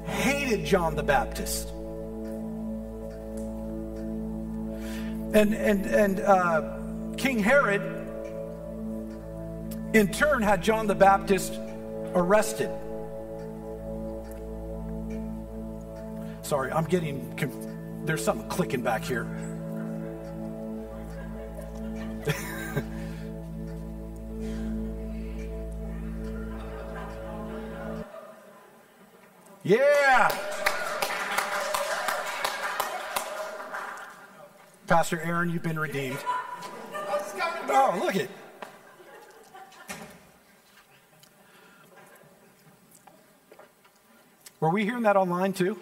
hated 0.05 0.65
John 0.65 0.95
the 0.95 1.03
Baptist. 1.03 1.69
And, 5.33 5.53
and, 5.53 5.85
and 5.85 6.19
uh, 6.21 6.77
King 7.17 7.39
Herod, 7.39 7.81
in 9.93 10.11
turn, 10.11 10.41
had 10.41 10.61
John 10.61 10.87
the 10.87 10.95
Baptist 10.95 11.53
arrested. 12.13 12.69
Sorry, 16.41 16.71
I'm 16.71 16.85
getting, 16.85 17.35
there's 18.05 18.23
something 18.23 18.47
clicking 18.47 18.81
back 18.81 19.03
here. 19.03 19.27
yeah. 29.65 30.29
Pastor 34.87 35.19
Aaron, 35.19 35.49
you've 35.49 35.63
been 35.63 35.79
redeemed. 35.79 36.19
Oh, 37.67 37.99
look 38.01 38.15
it. 38.15 38.29
Were 44.59 44.69
we 44.69 44.85
hearing 44.85 45.03
that 45.03 45.17
online 45.17 45.53
too? 45.53 45.79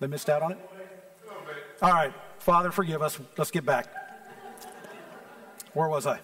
They 0.00 0.06
missed 0.06 0.30
out 0.30 0.42
on 0.42 0.52
it? 0.52 0.70
All 1.82 1.92
right. 1.92 2.12
Father, 2.38 2.70
forgive 2.70 3.02
us. 3.02 3.18
Let's 3.36 3.50
get 3.50 3.64
back. 3.64 3.86
Where 5.74 5.88
was 5.88 6.06
I? 6.06 6.20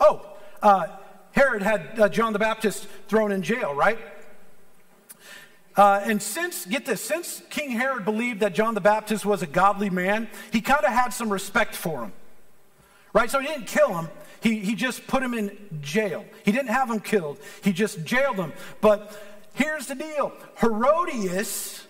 Oh, 0.00 0.26
uh, 0.62 0.86
Herod 1.32 1.62
had 1.62 2.00
uh, 2.00 2.08
John 2.08 2.32
the 2.32 2.38
Baptist 2.38 2.86
thrown 3.08 3.32
in 3.32 3.42
jail, 3.42 3.74
right? 3.74 3.98
Uh, 5.78 6.02
and 6.04 6.20
since, 6.20 6.66
get 6.66 6.84
this, 6.84 7.00
since 7.00 7.40
King 7.50 7.70
Herod 7.70 8.04
believed 8.04 8.40
that 8.40 8.52
John 8.52 8.74
the 8.74 8.80
Baptist 8.80 9.24
was 9.24 9.42
a 9.42 9.46
godly 9.46 9.90
man, 9.90 10.28
he 10.52 10.60
kind 10.60 10.84
of 10.84 10.90
had 10.90 11.10
some 11.10 11.30
respect 11.30 11.76
for 11.76 12.02
him. 12.02 12.12
Right? 13.12 13.30
So 13.30 13.38
he 13.38 13.46
didn't 13.46 13.68
kill 13.68 13.96
him, 13.96 14.08
he, 14.40 14.58
he 14.58 14.74
just 14.74 15.06
put 15.06 15.22
him 15.22 15.34
in 15.34 15.56
jail. 15.80 16.24
He 16.44 16.50
didn't 16.50 16.70
have 16.70 16.90
him 16.90 16.98
killed, 16.98 17.38
he 17.62 17.72
just 17.72 18.04
jailed 18.04 18.36
him. 18.36 18.52
But 18.80 19.16
here's 19.54 19.86
the 19.86 19.94
deal 19.94 20.32
Herodias 20.60 21.86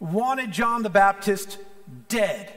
wanted 0.00 0.50
John 0.50 0.82
the 0.82 0.90
Baptist 0.90 1.58
dead. 2.08 2.52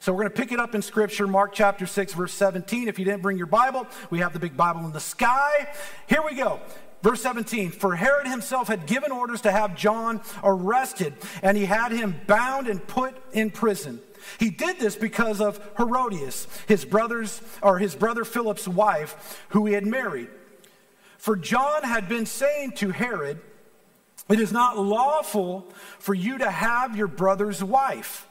So 0.00 0.14
we're 0.14 0.22
going 0.22 0.32
to 0.32 0.40
pick 0.40 0.52
it 0.52 0.60
up 0.60 0.74
in 0.74 0.80
Scripture, 0.80 1.26
Mark 1.26 1.52
chapter 1.52 1.84
6, 1.84 2.14
verse 2.14 2.32
17. 2.32 2.88
If 2.88 2.98
you 2.98 3.04
didn't 3.04 3.22
bring 3.22 3.36
your 3.36 3.48
Bible, 3.48 3.86
we 4.08 4.20
have 4.20 4.32
the 4.32 4.38
big 4.38 4.56
Bible 4.56 4.86
in 4.86 4.92
the 4.92 5.00
sky. 5.00 5.68
Here 6.06 6.22
we 6.22 6.36
go. 6.36 6.60
Verse 7.02 7.22
17, 7.22 7.70
for 7.70 7.94
Herod 7.94 8.26
himself 8.26 8.68
had 8.68 8.86
given 8.86 9.12
orders 9.12 9.42
to 9.42 9.52
have 9.52 9.76
John 9.76 10.20
arrested, 10.42 11.14
and 11.42 11.56
he 11.56 11.66
had 11.66 11.92
him 11.92 12.20
bound 12.26 12.66
and 12.66 12.84
put 12.84 13.14
in 13.32 13.50
prison. 13.50 14.00
He 14.38 14.50
did 14.50 14.78
this 14.78 14.96
because 14.96 15.40
of 15.40 15.60
Herodias, 15.76 16.48
his 16.66 16.84
brother's 16.84 17.40
or 17.62 17.78
his 17.78 17.94
brother 17.94 18.24
Philip's 18.24 18.66
wife, 18.66 19.44
who 19.50 19.66
he 19.66 19.74
had 19.74 19.86
married. 19.86 20.28
For 21.18 21.36
John 21.36 21.82
had 21.82 22.08
been 22.08 22.26
saying 22.26 22.72
to 22.72 22.90
Herod, 22.90 23.40
It 24.28 24.40
is 24.40 24.52
not 24.52 24.78
lawful 24.78 25.72
for 25.98 26.14
you 26.14 26.38
to 26.38 26.50
have 26.50 26.96
your 26.96 27.08
brother's 27.08 27.62
wife. 27.62 28.26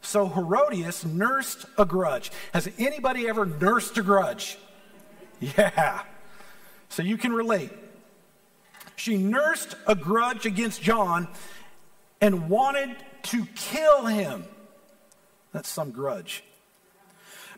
So 0.00 0.28
Herodias 0.28 1.04
nursed 1.04 1.66
a 1.76 1.84
grudge. 1.84 2.30
Has 2.52 2.70
anybody 2.78 3.28
ever 3.28 3.46
nursed 3.46 3.96
a 3.98 4.02
grudge? 4.02 4.58
Yeah. 5.40 6.02
So 6.88 7.04
you 7.04 7.16
can 7.16 7.32
relate. 7.32 7.70
She 8.98 9.16
nursed 9.16 9.76
a 9.86 9.94
grudge 9.94 10.44
against 10.44 10.82
John 10.82 11.28
and 12.20 12.50
wanted 12.50 12.96
to 13.22 13.46
kill 13.54 14.06
him. 14.06 14.44
That's 15.52 15.68
some 15.68 15.92
grudge. 15.92 16.42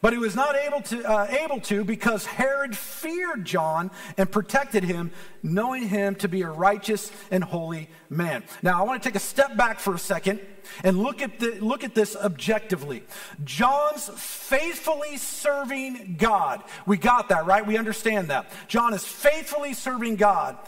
But 0.03 0.13
he 0.13 0.19
was 0.19 0.35
not 0.35 0.55
able 0.55 0.83
to, 0.83 1.03
uh, 1.03 1.27
able 1.31 1.61
to 1.63 1.83
because 1.83 2.27
Herod 2.27 2.77
feared 2.77 3.45
John 3.47 3.91
and 4.19 4.31
protected 4.31 4.85
him, 4.85 5.13
knowing 5.43 5.89
him 5.89 6.15
to 6.17 6.29
be 6.29 6.43
a 6.43 6.49
righteous 6.51 7.11
and 7.31 7.43
holy 7.43 7.89
man. 8.11 8.45
Now, 8.63 8.79
I 8.79 8.87
want 8.87 9.03
to 9.03 9.09
take 9.09 9.17
a 9.17 9.21
step 9.21 9.57
back 9.57 9.81
for 9.81 9.95
a 9.95 9.99
second 9.99 10.41
and 10.85 10.99
look 10.99 11.23
at, 11.23 11.39
the, 11.39 11.59
look 11.61 11.85
at 11.85 11.95
this 11.95 12.17
objectively. 12.17 13.03
John's 13.45 14.09
faithfully 14.09 15.17
serving 15.17 16.17
God. 16.19 16.63
We 16.87 16.97
got 16.97 17.29
that, 17.29 17.47
right? 17.47 17.67
We 17.67 17.79
understand 17.79 18.29
that. 18.29 18.51
John 18.69 18.95
is 18.95 19.05
faithfully 19.05 19.75
serving 19.75 20.17
God. 20.17 20.59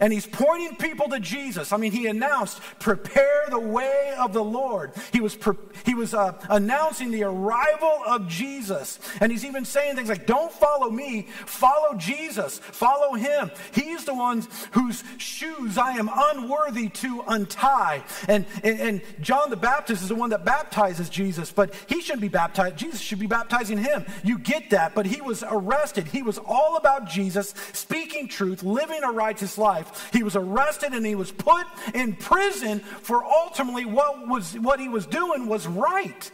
And 0.00 0.12
he's 0.12 0.26
pointing 0.26 0.76
people 0.76 1.08
to 1.08 1.18
Jesus. 1.18 1.72
I 1.72 1.76
mean, 1.76 1.92
he 1.92 2.06
announced, 2.06 2.60
prepare 2.78 3.46
the 3.48 3.58
way 3.58 4.14
of 4.18 4.32
the 4.32 4.44
Lord. 4.44 4.92
He 5.12 5.20
was, 5.20 5.34
pre- 5.34 5.56
he 5.84 5.94
was 5.94 6.14
uh, 6.14 6.38
announcing 6.48 7.10
the 7.10 7.24
arrival 7.24 8.02
of 8.06 8.28
Jesus. 8.28 9.00
And 9.20 9.32
he's 9.32 9.44
even 9.44 9.64
saying 9.64 9.96
things 9.96 10.08
like, 10.08 10.26
don't 10.26 10.52
follow 10.52 10.90
me, 10.90 11.26
follow 11.44 11.96
Jesus, 11.96 12.58
follow 12.58 13.14
him. 13.14 13.50
He's 13.72 14.04
the 14.04 14.14
one 14.14 14.46
whose 14.72 15.02
shoes 15.18 15.76
I 15.76 15.92
am 15.92 16.08
unworthy 16.12 16.88
to 16.88 17.24
untie. 17.26 18.04
And, 18.28 18.46
and, 18.62 18.80
and 18.80 19.02
John 19.20 19.39
the 19.48 19.56
Baptist 19.56 20.02
is 20.02 20.08
the 20.08 20.14
one 20.14 20.30
that 20.30 20.44
baptizes 20.44 21.08
Jesus, 21.08 21.50
but 21.50 21.72
he 21.86 22.00
shouldn't 22.00 22.20
be 22.20 22.28
baptized. 22.28 22.76
Jesus 22.76 23.00
should 23.00 23.18
be 23.18 23.26
baptizing 23.26 23.78
him. 23.78 24.04
You 24.22 24.38
get 24.38 24.70
that, 24.70 24.94
but 24.94 25.06
he 25.06 25.20
was 25.20 25.42
arrested. 25.46 26.06
He 26.08 26.22
was 26.22 26.38
all 26.38 26.76
about 26.76 27.08
Jesus, 27.08 27.54
speaking 27.72 28.28
truth, 28.28 28.62
living 28.62 29.02
a 29.02 29.10
righteous 29.12 29.56
life. 29.56 30.10
He 30.12 30.22
was 30.22 30.36
arrested 30.36 30.92
and 30.92 31.06
he 31.06 31.14
was 31.14 31.32
put 31.32 31.66
in 31.94 32.14
prison 32.14 32.80
for 32.80 33.24
ultimately 33.24 33.84
what 33.84 34.28
was 34.28 34.58
what 34.58 34.80
he 34.80 34.88
was 34.88 35.06
doing 35.06 35.46
was 35.46 35.66
right. 35.66 36.30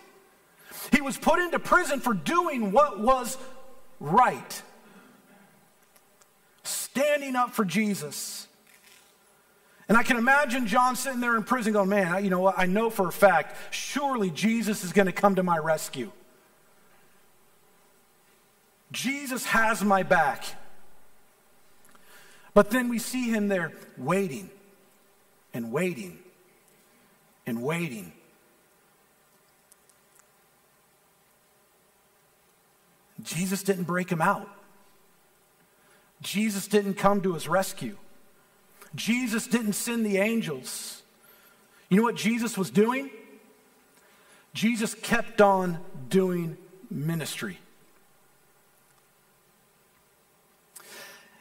He 0.93 1.01
was 1.01 1.17
put 1.17 1.39
into 1.39 1.59
prison 1.59 2.01
for 2.01 2.15
doing 2.15 2.73
what 2.73 3.01
was 3.01 3.37
right. 4.01 4.63
Standing 6.63 7.37
up 7.37 7.53
for 7.53 7.65
Jesus. 7.65 8.49
And 9.88 9.97
I 9.97 10.02
can 10.02 10.16
imagine 10.16 10.66
John 10.66 10.97
sitting 10.97 11.21
there 11.21 11.37
in 11.37 11.45
prison 11.45 11.73
going, 11.73 11.88
Man, 11.88 12.25
you 12.25 12.31
know 12.31 12.40
what? 12.40 12.59
I 12.59 12.66
know 12.66 12.90
for 12.90 13.09
a 13.09 13.12
fact, 13.12 13.57
surely 13.73 14.31
Jesus 14.31 14.83
is 14.83 14.93
going 14.93 15.07
to 15.07 15.12
come 15.12 15.37
to 15.37 15.43
my 15.43 15.59
rescue. 15.59 16.11
Jesus 18.90 19.47
has 19.47 19.85
my 19.85 20.02
back. 20.02 20.45
But 22.55 22.71
then 22.71 22.88
we 22.88 22.99
see 22.99 23.31
him 23.31 23.49
there 23.49 23.73
waiting 23.99 24.50
and 25.52 25.71
waiting 25.71 26.19
and 27.47 27.62
waiting. 27.62 28.12
Jesus 33.23 33.62
didn't 33.62 33.85
break 33.85 34.11
him 34.11 34.23
out. 34.23 34.49
Jesus 36.23 36.66
didn't 36.66 36.95
come 36.95 37.21
to 37.23 37.35
his 37.35 37.47
rescue. 37.49 37.97
Jesus 38.97 39.47
didn't 39.47 39.75
send 39.75 40.05
the 40.05 40.19
angels. 40.19 41.03
You 41.88 41.99
know 41.99 42.03
what 42.03 42.17
Jesus 42.17 42.59
was 42.59 42.71
doing? 42.71 43.11
Jesus 44.55 44.95
kept 44.95 45.41
on 45.41 45.79
doing 46.09 46.57
ministry. 46.91 47.59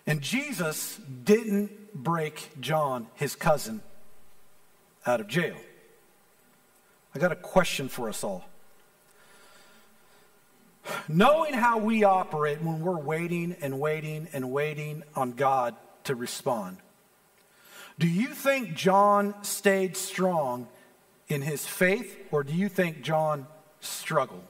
And 0.07 0.21
Jesus 0.21 0.99
didn't 1.23 1.93
break 1.93 2.51
John, 2.59 3.07
his 3.15 3.35
cousin, 3.35 3.81
out 5.05 5.19
of 5.19 5.27
jail. 5.27 5.55
I 7.15 7.19
got 7.19 7.31
a 7.31 7.35
question 7.35 7.87
for 7.89 8.09
us 8.09 8.23
all. 8.23 8.45
Knowing 11.07 11.53
how 11.53 11.79
we 11.79 12.03
operate 12.03 12.61
when 12.61 12.81
we're 12.81 12.99
waiting 12.99 13.55
and 13.61 13.79
waiting 13.79 14.27
and 14.33 14.51
waiting 14.51 15.03
on 15.15 15.31
God 15.31 15.75
to 16.03 16.13
respond, 16.13 16.77
do 17.97 18.07
you 18.07 18.27
think 18.27 18.75
John 18.75 19.33
stayed 19.43 19.95
strong 19.95 20.67
in 21.27 21.41
his 21.41 21.65
faith, 21.65 22.17
or 22.31 22.43
do 22.43 22.53
you 22.53 22.69
think 22.69 23.01
John 23.01 23.47
struggled? 23.79 24.43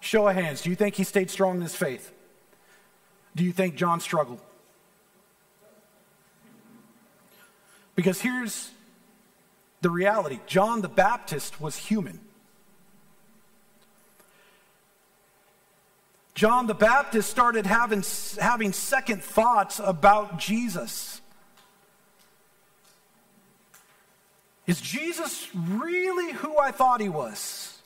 Show 0.00 0.28
of 0.28 0.34
hands. 0.34 0.62
Do 0.62 0.70
you 0.70 0.76
think 0.76 0.96
he 0.96 1.04
stayed 1.04 1.30
strong 1.30 1.56
in 1.56 1.62
his 1.62 1.74
faith? 1.74 2.12
Do 3.34 3.44
you 3.44 3.52
think 3.52 3.76
John 3.76 4.00
struggled? 4.00 4.40
Because 7.94 8.20
here's 8.20 8.70
the 9.80 9.90
reality 9.90 10.40
John 10.46 10.82
the 10.82 10.88
Baptist 10.88 11.60
was 11.60 11.76
human. 11.76 12.20
John 16.36 16.66
the 16.66 16.74
Baptist 16.74 17.30
started 17.30 17.64
having, 17.64 18.04
having 18.38 18.74
second 18.74 19.24
thoughts 19.24 19.80
about 19.82 20.38
Jesus. 20.38 21.22
Is 24.66 24.78
Jesus 24.78 25.48
really 25.54 26.34
who 26.34 26.58
I 26.58 26.72
thought 26.72 27.00
he 27.00 27.08
was? 27.08 27.78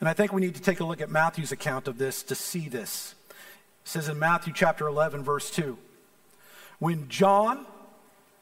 And 0.00 0.08
I 0.08 0.14
think 0.14 0.32
we 0.32 0.40
need 0.40 0.54
to 0.54 0.62
take 0.62 0.80
a 0.80 0.84
look 0.84 1.02
at 1.02 1.10
Matthew's 1.10 1.52
account 1.52 1.88
of 1.88 1.98
this 1.98 2.22
to 2.24 2.34
see 2.34 2.70
this. 2.70 3.14
It 3.28 3.36
says 3.84 4.08
in 4.08 4.18
Matthew 4.18 4.54
chapter 4.54 4.86
11, 4.86 5.22
verse 5.22 5.50
2 5.50 5.76
When 6.78 7.06
John, 7.10 7.66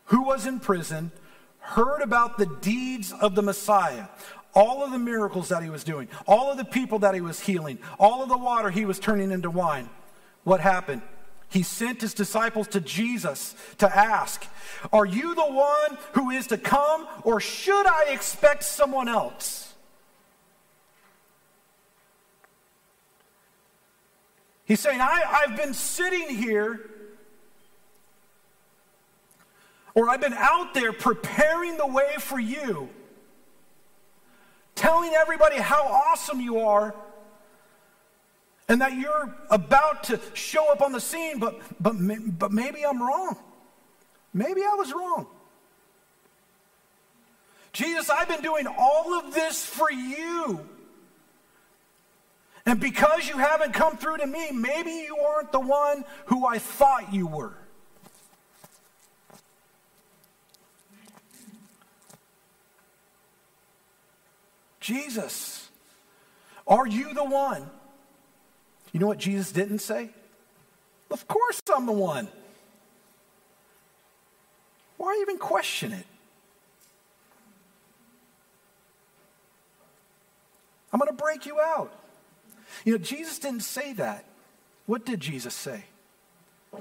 who 0.07 0.23
was 0.23 0.47
in 0.47 0.61
prison, 0.61 1.11
heard 1.59 2.01
about 2.01 2.39
the 2.39 2.47
deeds 2.47 3.13
of 3.13 3.35
the 3.35 3.43
Messiah, 3.43 4.07
all 4.55 4.85
of 4.85 4.93
the 4.93 4.99
miracles 4.99 5.49
that 5.49 5.63
he 5.63 5.71
was 5.71 5.85
doing, 5.85 6.09
all 6.27 6.51
of 6.51 6.57
the 6.57 6.65
people 6.65 7.01
that 7.01 7.15
he 7.15 7.21
was 7.21 7.41
healing, 7.41 7.79
all 7.99 8.23
of 8.23 8.29
the 8.29 8.39
water 8.39 8.71
he 8.71 8.85
was 8.85 8.99
turning 8.99 9.31
into 9.31 9.51
wine. 9.51 9.89
What 10.45 10.61
happened? 10.61 11.03
He 11.49 11.63
sent 11.63 12.01
his 12.01 12.15
disciples 12.15 12.69
to 12.69 12.81
Jesus 12.81 13.55
to 13.79 13.95
ask, 13.95 14.45
Are 14.93 15.05
you 15.05 15.35
the 15.35 15.45
one 15.45 15.99
who 16.13 16.31
is 16.31 16.47
to 16.49 16.59
come, 16.59 17.07
or 17.23 17.41
should 17.41 17.87
I 17.87 18.07
expect 18.11 18.65
someone 18.65 19.09
else? 19.09 19.73
He's 24.65 24.81
saying, 24.81 25.01
I, 25.01 25.47
have 25.47 25.57
been 25.57 25.75
sitting 25.75 26.35
here, 26.35 26.81
or 29.95 30.09
I've 30.09 30.23
been 30.23 30.33
out 30.33 30.73
there 30.73 30.93
preparing 30.93 31.77
the 31.77 31.87
way 31.87 32.15
for 32.19 32.41
you 32.41 32.89
telling 34.75 35.15
everybody 35.15 35.57
how 35.57 35.83
awesome 35.85 36.41
you 36.41 36.61
are 36.61 36.95
and 38.69 38.81
that 38.81 38.95
you're 38.95 39.35
about 39.51 40.05
to 40.05 40.21
show 40.33 40.73
up 40.73 40.81
on 40.81 40.93
the 40.93 41.01
scene, 41.01 41.39
but, 41.39 41.61
but, 41.81 41.95
but 42.39 42.53
maybe 42.53 42.85
I'm 42.85 43.03
wrong. 43.03 43.37
Maybe 44.33 44.63
I 44.63 44.75
was 44.75 44.93
wrong. 44.93 45.27
Jesus, 47.73 48.09
I've 48.09 48.29
been 48.29 48.41
doing 48.41 48.67
all 48.67 49.15
of 49.19 49.35
this 49.35 49.65
for 49.65 49.91
you. 49.91 50.61
And 52.67 52.81
because 52.81 53.29
you 53.29 53.37
haven't 53.37 53.75
come 53.75 53.97
through 53.97 54.19
to 54.19 54.27
me, 54.27 54.51
maybe 54.53 54.91
you 54.91 55.19
aren't 55.19 55.53
the 55.53 55.61
one 55.61 56.05
who 56.27 56.47
I 56.47 56.59
thought 56.59 57.13
you 57.13 57.27
were. 57.27 57.53
Jesus, 64.85 65.71
are 66.67 66.87
you 66.87 67.15
the 67.15 67.25
one? 67.25 67.71
You 68.93 69.01
know 69.01 69.07
what 69.07 69.17
Jesus 69.17 69.51
didn't 69.51 69.79
say? 69.79 70.11
Of 71.11 71.27
course 71.27 71.63
I'm 71.75 71.87
the 71.87 71.93
one. 71.93 72.29
Why 74.99 75.19
even 75.23 75.39
question 75.39 75.95
it? 75.95 76.07
I'm 80.93 81.01
going 81.01 81.11
to 81.11 81.17
break 81.17 81.47
you 81.47 81.59
out. 81.59 81.91
You 82.85 82.93
know, 82.93 82.99
Jesus 82.99 83.39
didn't 83.39 83.63
say 83.63 83.95
that. 83.95 84.27
What 84.85 85.07
did 85.07 85.19
Jesus 85.19 85.55
say? 85.55 85.85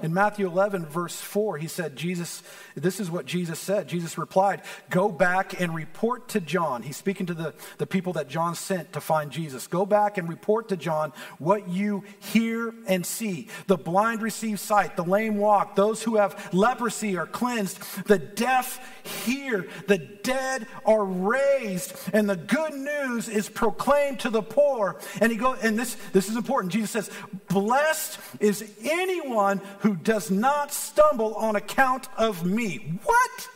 In 0.02 0.12
Matthew 0.12 0.46
11, 0.46 0.86
verse 0.86 1.20
4, 1.20 1.58
he 1.58 1.68
said, 1.68 1.96
Jesus, 1.96 2.42
this 2.74 3.00
is 3.00 3.10
what 3.10 3.26
Jesus 3.26 3.58
said. 3.58 3.88
Jesus 3.88 4.18
replied, 4.18 4.62
Go 4.90 5.10
back 5.10 5.60
and 5.60 5.74
report 5.74 6.28
to 6.30 6.40
John. 6.40 6.82
He's 6.82 6.96
speaking 6.96 7.26
to 7.26 7.34
the, 7.34 7.54
the 7.78 7.86
people 7.86 8.14
that 8.14 8.28
John 8.28 8.54
sent 8.54 8.92
to 8.94 9.00
find 9.00 9.30
Jesus. 9.30 9.66
Go 9.66 9.84
back 9.86 10.18
and 10.18 10.28
report 10.28 10.68
to 10.70 10.76
John 10.76 11.12
what 11.38 11.68
you 11.68 12.04
hear 12.18 12.74
and 12.86 13.04
see. 13.04 13.48
The 13.66 13.76
blind 13.76 14.22
receive 14.22 14.60
sight, 14.60 14.96
the 14.96 15.04
lame 15.04 15.36
walk, 15.36 15.76
those 15.76 16.02
who 16.02 16.16
have 16.16 16.52
leprosy 16.52 17.16
are 17.16 17.26
cleansed, 17.26 18.06
the 18.06 18.18
deaf 18.18 18.80
hear, 19.24 19.66
the 19.86 19.98
dead 19.98 20.66
are 20.86 21.04
raised, 21.04 21.94
and 22.12 22.28
the 22.28 22.36
good 22.36 22.74
news 22.74 23.28
is 23.28 23.48
proclaimed 23.48 24.20
to 24.20 24.30
the 24.30 24.42
poor. 24.42 24.98
And 25.20 25.30
he 25.30 25.38
goes, 25.38 25.58
and 25.62 25.78
this, 25.78 25.96
this 26.12 26.28
is 26.28 26.36
important. 26.36 26.72
Jesus 26.72 26.90
says, 26.90 27.10
Blessed 27.48 28.18
is 28.40 28.72
anyone 28.82 29.60
who 29.80 29.83
who 29.84 29.94
does 29.96 30.30
not 30.30 30.72
stumble 30.72 31.34
on 31.34 31.56
account 31.56 32.08
of 32.16 32.42
me. 32.46 32.98
What? 33.04 33.48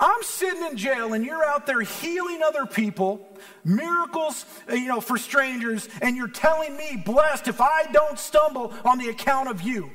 I'm 0.00 0.22
sitting 0.24 0.64
in 0.64 0.76
jail 0.76 1.12
and 1.12 1.24
you're 1.24 1.44
out 1.44 1.64
there 1.64 1.80
healing 1.80 2.42
other 2.44 2.66
people, 2.66 3.24
miracles, 3.64 4.46
uh, 4.68 4.74
you 4.74 4.88
know, 4.88 5.00
for 5.00 5.16
strangers, 5.16 5.88
and 6.02 6.16
you're 6.16 6.26
telling 6.26 6.76
me, 6.76 7.00
blessed 7.06 7.46
if 7.46 7.60
I 7.60 7.84
don't 7.92 8.18
stumble 8.18 8.74
on 8.84 8.98
the 8.98 9.10
account 9.10 9.48
of 9.48 9.62
you. 9.62 9.92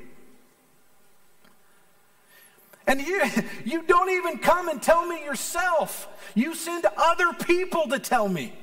And 2.87 3.01
you, 3.01 3.21
you 3.65 3.83
don't 3.83 4.11
even 4.11 4.37
come 4.37 4.69
and 4.69 4.81
tell 4.81 5.05
me 5.05 5.25
yourself. 5.25 6.07
You 6.35 6.55
send 6.55 6.85
other 6.95 7.33
people 7.33 7.89
to 7.89 7.99
tell 7.99 8.29
me. 8.29 8.53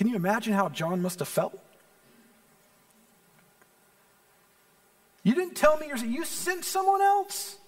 Can 0.00 0.08
you 0.08 0.16
imagine 0.16 0.54
how 0.54 0.70
John 0.70 1.02
must 1.02 1.18
have 1.18 1.28
felt? 1.28 1.58
You 5.22 5.34
didn't 5.34 5.56
tell 5.56 5.76
me 5.76 5.92
you 6.02 6.24
sent 6.24 6.64
someone 6.64 7.02
else. 7.02 7.58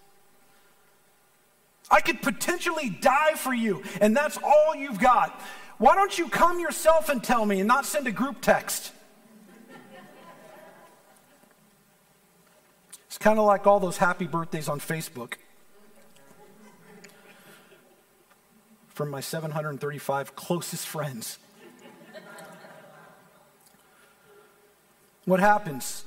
I 1.91 2.01
could 2.01 2.23
potentially 2.23 2.89
die 2.89 3.35
for 3.35 3.53
you, 3.53 3.83
and 4.01 4.17
that's 4.17 4.39
all 4.43 4.75
you've 4.75 4.99
got. 4.99 5.39
Why 5.77 5.95
don't 5.95 6.19
you 6.19 6.27
come 6.27 6.59
yourself 6.59 7.11
and 7.11 7.23
tell 7.23 7.45
me 7.45 7.59
and 7.59 7.69
not 7.69 7.85
send 7.85 8.07
a 8.07 8.11
group 8.11 8.41
text? 8.41 8.93
It's 13.09 13.19
kind 13.19 13.39
of 13.39 13.45
like 13.45 13.67
all 13.67 13.79
those 13.79 13.99
happy 13.99 14.27
birthdays 14.27 14.71
on 14.71 14.81
Facebook. 14.81 15.35
From 18.89 19.11
my 19.11 19.21
735 19.21 20.35
closest 20.35 20.87
friends. 20.87 21.39
What 25.25 25.41
happens? 25.41 26.05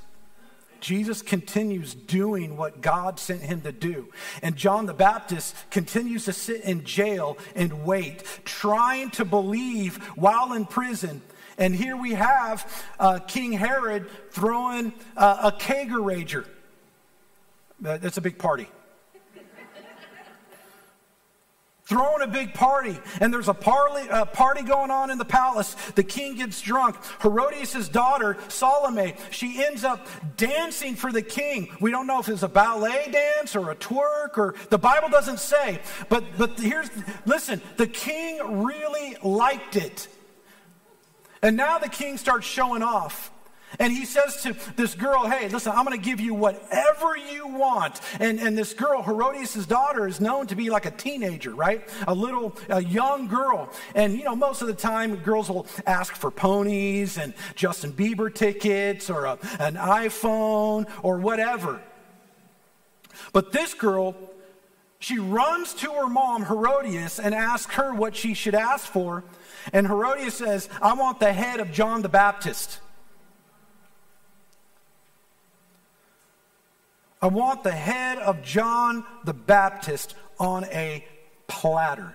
Jesus 0.80 1.22
continues 1.22 1.94
doing 1.94 2.56
what 2.56 2.80
God 2.80 3.18
sent 3.18 3.40
him 3.40 3.62
to 3.62 3.72
do. 3.72 4.12
And 4.42 4.56
John 4.56 4.86
the 4.86 4.94
Baptist 4.94 5.56
continues 5.70 6.26
to 6.26 6.32
sit 6.32 6.62
in 6.62 6.84
jail 6.84 7.38
and 7.54 7.84
wait, 7.84 8.22
trying 8.44 9.10
to 9.12 9.24
believe 9.24 9.96
while 10.16 10.52
in 10.52 10.66
prison. 10.66 11.22
And 11.58 11.74
here 11.74 11.96
we 11.96 12.12
have 12.12 12.70
uh, 13.00 13.18
King 13.20 13.52
Herod 13.52 14.08
throwing 14.30 14.92
uh, 15.16 15.50
a 15.50 15.52
kegerager. 15.52 16.46
That's 17.80 18.18
a 18.18 18.22
big 18.22 18.38
party 18.38 18.68
throwing 21.86 22.20
a 22.20 22.26
big 22.26 22.52
party, 22.52 22.98
and 23.20 23.32
there's 23.32 23.48
a 23.48 23.54
party, 23.54 24.08
uh, 24.10 24.24
party 24.24 24.62
going 24.62 24.90
on 24.90 25.10
in 25.10 25.18
the 25.18 25.24
palace. 25.24 25.74
The 25.94 26.02
king 26.02 26.34
gets 26.34 26.60
drunk. 26.60 26.96
Herodias' 27.22 27.88
daughter, 27.88 28.36
Salome, 28.48 29.14
she 29.30 29.64
ends 29.64 29.84
up 29.84 30.06
dancing 30.36 30.96
for 30.96 31.12
the 31.12 31.22
king. 31.22 31.74
We 31.80 31.92
don't 31.92 32.08
know 32.08 32.18
if 32.18 32.28
it's 32.28 32.42
a 32.42 32.48
ballet 32.48 33.08
dance 33.10 33.54
or 33.54 33.70
a 33.70 33.76
twerk, 33.76 34.36
or 34.36 34.56
the 34.68 34.78
Bible 34.78 35.08
doesn't 35.08 35.38
say. 35.38 35.80
But, 36.08 36.24
but 36.36 36.58
here's, 36.58 36.90
listen, 37.24 37.62
the 37.76 37.86
king 37.86 38.64
really 38.64 39.16
liked 39.22 39.76
it. 39.76 40.08
And 41.42 41.56
now 41.56 41.78
the 41.78 41.88
king 41.88 42.18
starts 42.18 42.46
showing 42.46 42.82
off. 42.82 43.30
And 43.78 43.92
he 43.92 44.04
says 44.04 44.42
to 44.42 44.56
this 44.76 44.94
girl, 44.94 45.28
Hey, 45.28 45.48
listen, 45.48 45.72
I'm 45.72 45.84
going 45.84 45.98
to 45.98 46.04
give 46.04 46.20
you 46.20 46.34
whatever 46.34 47.16
you 47.16 47.48
want. 47.48 48.00
And, 48.20 48.38
and 48.38 48.56
this 48.56 48.72
girl, 48.72 49.02
Herodias' 49.02 49.66
daughter, 49.66 50.06
is 50.06 50.20
known 50.20 50.46
to 50.46 50.56
be 50.56 50.70
like 50.70 50.86
a 50.86 50.90
teenager, 50.90 51.54
right? 51.54 51.86
A 52.06 52.14
little, 52.14 52.56
a 52.68 52.82
young 52.82 53.26
girl. 53.26 53.70
And, 53.94 54.14
you 54.14 54.24
know, 54.24 54.36
most 54.36 54.62
of 54.62 54.68
the 54.68 54.74
time, 54.74 55.16
girls 55.16 55.50
will 55.50 55.66
ask 55.86 56.14
for 56.14 56.30
ponies 56.30 57.18
and 57.18 57.34
Justin 57.54 57.92
Bieber 57.92 58.32
tickets 58.32 59.10
or 59.10 59.24
a, 59.24 59.38
an 59.58 59.74
iPhone 59.74 60.88
or 61.02 61.18
whatever. 61.18 61.82
But 63.32 63.52
this 63.52 63.74
girl, 63.74 64.14
she 65.00 65.18
runs 65.18 65.74
to 65.74 65.90
her 65.92 66.08
mom, 66.08 66.44
Herodias, 66.46 67.18
and 67.18 67.34
asks 67.34 67.74
her 67.74 67.92
what 67.92 68.14
she 68.14 68.32
should 68.32 68.54
ask 68.54 68.86
for. 68.86 69.24
And 69.72 69.86
Herodias 69.86 70.34
says, 70.34 70.68
I 70.80 70.94
want 70.94 71.18
the 71.20 71.32
head 71.32 71.60
of 71.60 71.72
John 71.72 72.02
the 72.02 72.08
Baptist. 72.08 72.80
I 77.20 77.28
want 77.28 77.62
the 77.64 77.72
head 77.72 78.18
of 78.18 78.42
John 78.42 79.04
the 79.24 79.32
Baptist 79.32 80.14
on 80.38 80.64
a 80.64 81.04
platter. 81.46 82.14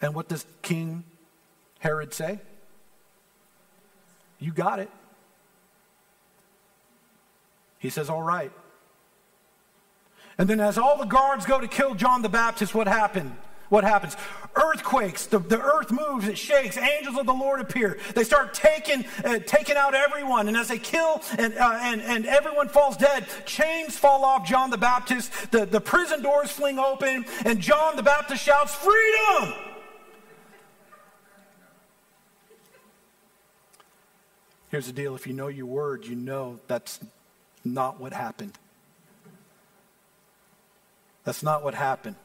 And 0.00 0.14
what 0.14 0.28
does 0.28 0.46
King 0.62 1.04
Herod 1.78 2.12
say? 2.14 2.38
You 4.38 4.52
got 4.52 4.78
it. 4.78 4.90
He 7.78 7.90
says, 7.90 8.08
All 8.10 8.22
right. 8.22 8.52
And 10.36 10.48
then, 10.48 10.60
as 10.60 10.78
all 10.78 10.98
the 10.98 11.04
guards 11.04 11.46
go 11.46 11.60
to 11.60 11.68
kill 11.68 11.94
John 11.94 12.22
the 12.22 12.28
Baptist, 12.28 12.74
what 12.74 12.88
happened? 12.88 13.36
What 13.74 13.84
happens? 13.84 14.16
Earthquakes, 14.54 15.26
the, 15.26 15.40
the 15.40 15.60
earth 15.60 15.90
moves, 15.90 16.28
it 16.28 16.38
shakes, 16.38 16.78
angels 16.78 17.18
of 17.18 17.26
the 17.26 17.34
Lord 17.34 17.60
appear. 17.60 17.98
They 18.14 18.22
start 18.22 18.54
taking, 18.54 19.04
uh, 19.24 19.40
taking 19.40 19.76
out 19.76 19.94
everyone. 19.94 20.46
And 20.46 20.56
as 20.56 20.68
they 20.68 20.78
kill 20.78 21.20
and, 21.36 21.52
uh, 21.58 21.78
and, 21.82 22.00
and 22.00 22.24
everyone 22.24 22.68
falls 22.68 22.96
dead, 22.96 23.26
chains 23.46 23.98
fall 23.98 24.24
off 24.24 24.46
John 24.46 24.70
the 24.70 24.78
Baptist, 24.78 25.50
the, 25.50 25.66
the 25.66 25.80
prison 25.80 26.22
doors 26.22 26.52
fling 26.52 26.78
open, 26.78 27.26
and 27.44 27.60
John 27.60 27.96
the 27.96 28.02
Baptist 28.04 28.44
shouts, 28.44 28.74
Freedom! 28.74 29.54
Here's 34.70 34.86
the 34.86 34.92
deal 34.92 35.16
if 35.16 35.26
you 35.26 35.32
know 35.32 35.48
your 35.48 35.66
word, 35.66 36.06
you 36.06 36.14
know 36.14 36.60
that's 36.68 37.00
not 37.64 38.00
what 38.00 38.12
happened. 38.12 38.56
That's 41.24 41.42
not 41.42 41.64
what 41.64 41.74
happened. 41.74 42.16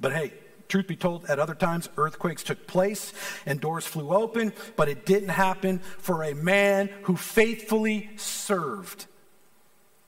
But 0.00 0.12
hey, 0.12 0.32
truth 0.68 0.86
be 0.86 0.96
told, 0.96 1.26
at 1.26 1.38
other 1.38 1.54
times, 1.54 1.88
earthquakes 1.96 2.42
took 2.42 2.66
place 2.66 3.12
and 3.46 3.60
doors 3.60 3.86
flew 3.86 4.10
open, 4.10 4.52
but 4.76 4.88
it 4.88 5.06
didn't 5.06 5.30
happen 5.30 5.78
for 5.98 6.22
a 6.22 6.34
man 6.34 6.90
who 7.02 7.16
faithfully 7.16 8.10
served. 8.16 9.06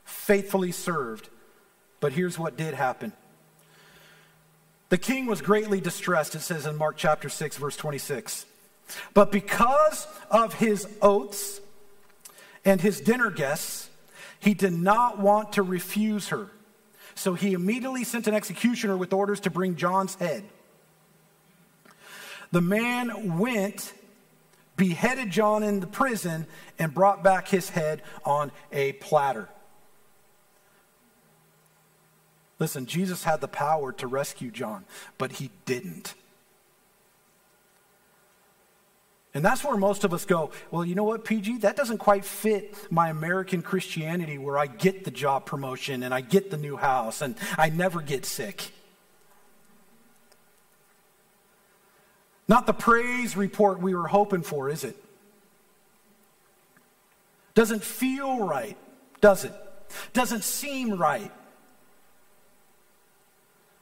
Faithfully 0.04 0.72
served. 0.72 1.28
But 2.00 2.12
here's 2.12 2.38
what 2.38 2.56
did 2.56 2.74
happen. 2.74 3.12
The 4.88 4.98
king 4.98 5.26
was 5.26 5.42
greatly 5.42 5.80
distressed, 5.80 6.34
it 6.34 6.40
says 6.40 6.66
in 6.66 6.76
Mark 6.76 6.96
chapter 6.96 7.28
6, 7.28 7.56
verse 7.58 7.76
26. 7.76 8.46
But 9.12 9.30
because 9.30 10.06
of 10.30 10.54
his 10.54 10.88
oaths 11.02 11.60
and 12.64 12.80
his 12.80 13.00
dinner 13.00 13.30
guests, 13.30 13.90
he 14.40 14.54
did 14.54 14.72
not 14.72 15.18
want 15.18 15.54
to 15.54 15.62
refuse 15.62 16.28
her. 16.28 16.48
So 17.18 17.34
he 17.34 17.52
immediately 17.52 18.04
sent 18.04 18.28
an 18.28 18.34
executioner 18.34 18.96
with 18.96 19.12
orders 19.12 19.40
to 19.40 19.50
bring 19.50 19.74
John's 19.74 20.14
head. 20.14 20.44
The 22.52 22.60
man 22.60 23.38
went, 23.38 23.92
beheaded 24.76 25.30
John 25.30 25.64
in 25.64 25.80
the 25.80 25.88
prison, 25.88 26.46
and 26.78 26.94
brought 26.94 27.24
back 27.24 27.48
his 27.48 27.70
head 27.70 28.02
on 28.24 28.52
a 28.70 28.92
platter. 28.92 29.48
Listen, 32.60 32.86
Jesus 32.86 33.24
had 33.24 33.40
the 33.40 33.48
power 33.48 33.92
to 33.94 34.06
rescue 34.06 34.52
John, 34.52 34.84
but 35.18 35.32
he 35.32 35.50
didn't. 35.64 36.14
And 39.38 39.44
that's 39.44 39.62
where 39.62 39.76
most 39.76 40.02
of 40.02 40.12
us 40.12 40.24
go, 40.24 40.50
well, 40.72 40.84
you 40.84 40.96
know 40.96 41.04
what, 41.04 41.24
PG? 41.24 41.58
That 41.58 41.76
doesn't 41.76 41.98
quite 41.98 42.24
fit 42.24 42.76
my 42.90 43.08
American 43.08 43.62
Christianity 43.62 44.36
where 44.36 44.58
I 44.58 44.66
get 44.66 45.04
the 45.04 45.12
job 45.12 45.46
promotion 45.46 46.02
and 46.02 46.12
I 46.12 46.22
get 46.22 46.50
the 46.50 46.56
new 46.56 46.76
house 46.76 47.22
and 47.22 47.36
I 47.56 47.68
never 47.68 48.00
get 48.00 48.26
sick. 48.26 48.72
Not 52.48 52.66
the 52.66 52.72
praise 52.72 53.36
report 53.36 53.80
we 53.80 53.94
were 53.94 54.08
hoping 54.08 54.42
for, 54.42 54.70
is 54.70 54.82
it? 54.82 54.96
Doesn't 57.54 57.84
feel 57.84 58.44
right, 58.44 58.76
does 59.20 59.44
it? 59.44 59.54
Doesn't 60.14 60.42
seem 60.42 60.98
right. 60.98 61.30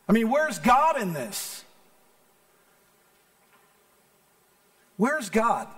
I 0.07 0.13
mean, 0.13 0.29
where's 0.29 0.59
God 0.59 1.01
in 1.01 1.15
this? 1.15 1.65
Where's 4.97 5.31
God? 5.31 5.69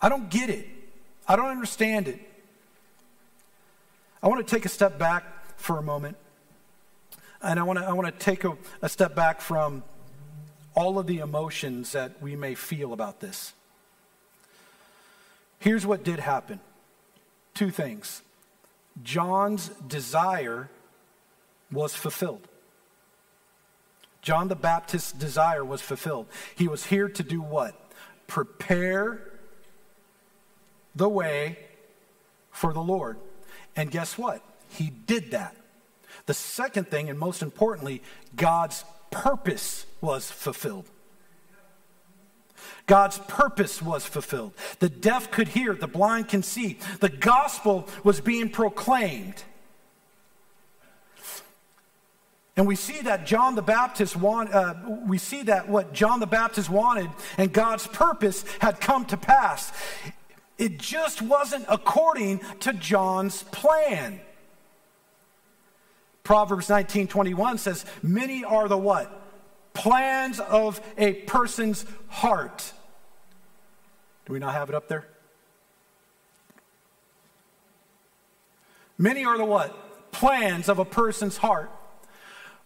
I 0.00 0.08
don't 0.08 0.30
get 0.30 0.50
it. 0.50 0.66
I 1.26 1.36
don't 1.36 1.48
understand 1.48 2.08
it. 2.08 2.20
I 4.22 4.28
want 4.28 4.46
to 4.46 4.54
take 4.54 4.64
a 4.64 4.68
step 4.68 4.98
back 4.98 5.24
for 5.56 5.78
a 5.78 5.82
moment. 5.82 6.16
And 7.42 7.58
I 7.58 7.62
want 7.64 7.78
to, 7.78 7.84
I 7.84 7.92
want 7.92 8.06
to 8.06 8.24
take 8.24 8.44
a, 8.44 8.56
a 8.82 8.88
step 8.88 9.14
back 9.14 9.40
from 9.40 9.82
all 10.74 10.98
of 10.98 11.06
the 11.06 11.18
emotions 11.18 11.92
that 11.92 12.22
we 12.22 12.36
may 12.36 12.54
feel 12.54 12.92
about 12.92 13.20
this. 13.20 13.52
Here's 15.58 15.86
what 15.86 16.04
did 16.04 16.18
happen 16.18 16.60
two 17.54 17.70
things 17.70 18.22
John's 19.02 19.68
desire 19.86 20.68
was 21.70 21.94
fulfilled. 21.94 22.46
John 24.20 24.46
the 24.46 24.56
Baptist's 24.56 25.10
desire 25.10 25.64
was 25.64 25.80
fulfilled. 25.80 26.26
He 26.54 26.68
was 26.68 26.86
here 26.86 27.08
to 27.08 27.22
do 27.24 27.42
what? 27.42 27.74
Prepare 28.32 29.20
the 30.96 31.08
way 31.08 31.58
for 32.50 32.72
the 32.72 32.80
Lord. 32.80 33.18
And 33.76 33.90
guess 33.90 34.16
what? 34.16 34.42
He 34.70 34.88
did 34.88 35.32
that. 35.32 35.54
The 36.24 36.32
second 36.32 36.88
thing, 36.88 37.10
and 37.10 37.18
most 37.18 37.42
importantly, 37.42 38.00
God's 38.34 38.86
purpose 39.10 39.84
was 40.00 40.30
fulfilled. 40.30 40.88
God's 42.86 43.18
purpose 43.18 43.82
was 43.82 44.06
fulfilled. 44.06 44.54
The 44.78 44.88
deaf 44.88 45.30
could 45.30 45.48
hear, 45.48 45.74
the 45.74 45.86
blind 45.86 46.28
can 46.28 46.42
see. 46.42 46.78
The 47.00 47.10
gospel 47.10 47.86
was 48.02 48.22
being 48.22 48.48
proclaimed. 48.48 49.44
And 52.56 52.66
we 52.66 52.76
see 52.76 53.00
that 53.02 53.26
John 53.26 53.54
the 53.54 53.62
Baptist 53.62 54.14
want, 54.14 54.52
uh, 54.52 54.74
we 55.06 55.16
see 55.16 55.42
that 55.44 55.68
what 55.68 55.94
John 55.94 56.20
the 56.20 56.26
Baptist 56.26 56.68
wanted 56.68 57.08
and 57.38 57.52
God's 57.52 57.86
purpose 57.86 58.44
had 58.60 58.80
come 58.80 59.06
to 59.06 59.16
pass. 59.16 59.72
It 60.58 60.78
just 60.78 61.22
wasn't 61.22 61.64
according 61.68 62.40
to 62.60 62.74
John's 62.74 63.42
plan. 63.44 64.20
Proverbs 66.24 66.68
19:21 66.68 67.58
says, 67.58 67.84
"Many 68.02 68.44
are 68.44 68.68
the 68.68 68.76
what? 68.76 69.10
Plans 69.72 70.38
of 70.38 70.80
a 70.98 71.14
person's 71.14 71.86
heart." 72.08 72.72
Do 74.26 74.34
we 74.34 74.38
not 74.38 74.54
have 74.54 74.68
it 74.68 74.74
up 74.74 74.88
there? 74.88 75.06
Many 78.98 79.24
are 79.24 79.36
the 79.36 79.44
what? 79.44 80.12
Plans 80.12 80.68
of 80.68 80.78
a 80.78 80.84
person's 80.84 81.38
heart. 81.38 81.70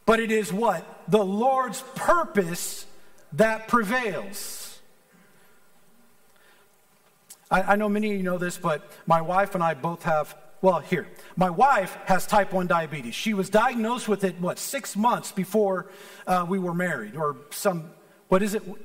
But 0.06 0.20
it 0.20 0.30
is 0.30 0.52
what? 0.52 1.02
The 1.08 1.24
Lord's 1.24 1.82
purpose 1.96 2.86
that 3.32 3.68
prevails. 3.68 4.78
I, 7.50 7.62
I, 7.62 7.76
know 7.76 7.88
many 7.88 8.12
of 8.12 8.16
you 8.16 8.22
know 8.22 8.38
this, 8.38 8.56
but 8.56 8.90
my 9.06 9.20
wife 9.20 9.54
and 9.54 9.62
I 9.62 9.74
both 9.74 10.04
have, 10.04 10.36
well, 10.62 10.80
here. 10.80 11.08
My 11.36 11.50
wife 11.50 11.96
has 12.06 12.26
type 12.26 12.52
1 12.52 12.66
diabetes. 12.66 13.14
She 13.14 13.34
was 13.34 13.50
diagnosed 13.50 14.08
with 14.08 14.24
it, 14.24 14.40
what, 14.40 14.58
six 14.58 14.96
months 14.96 15.32
before 15.32 15.86
uh, 16.26 16.46
we 16.48 16.58
were 16.58 16.74
married, 16.74 17.16
or 17.16 17.36
some, 17.50 17.90
what 18.28 18.42
is 18.42 18.54
it? 18.54 18.62
A 18.62 18.68
month, 18.68 18.80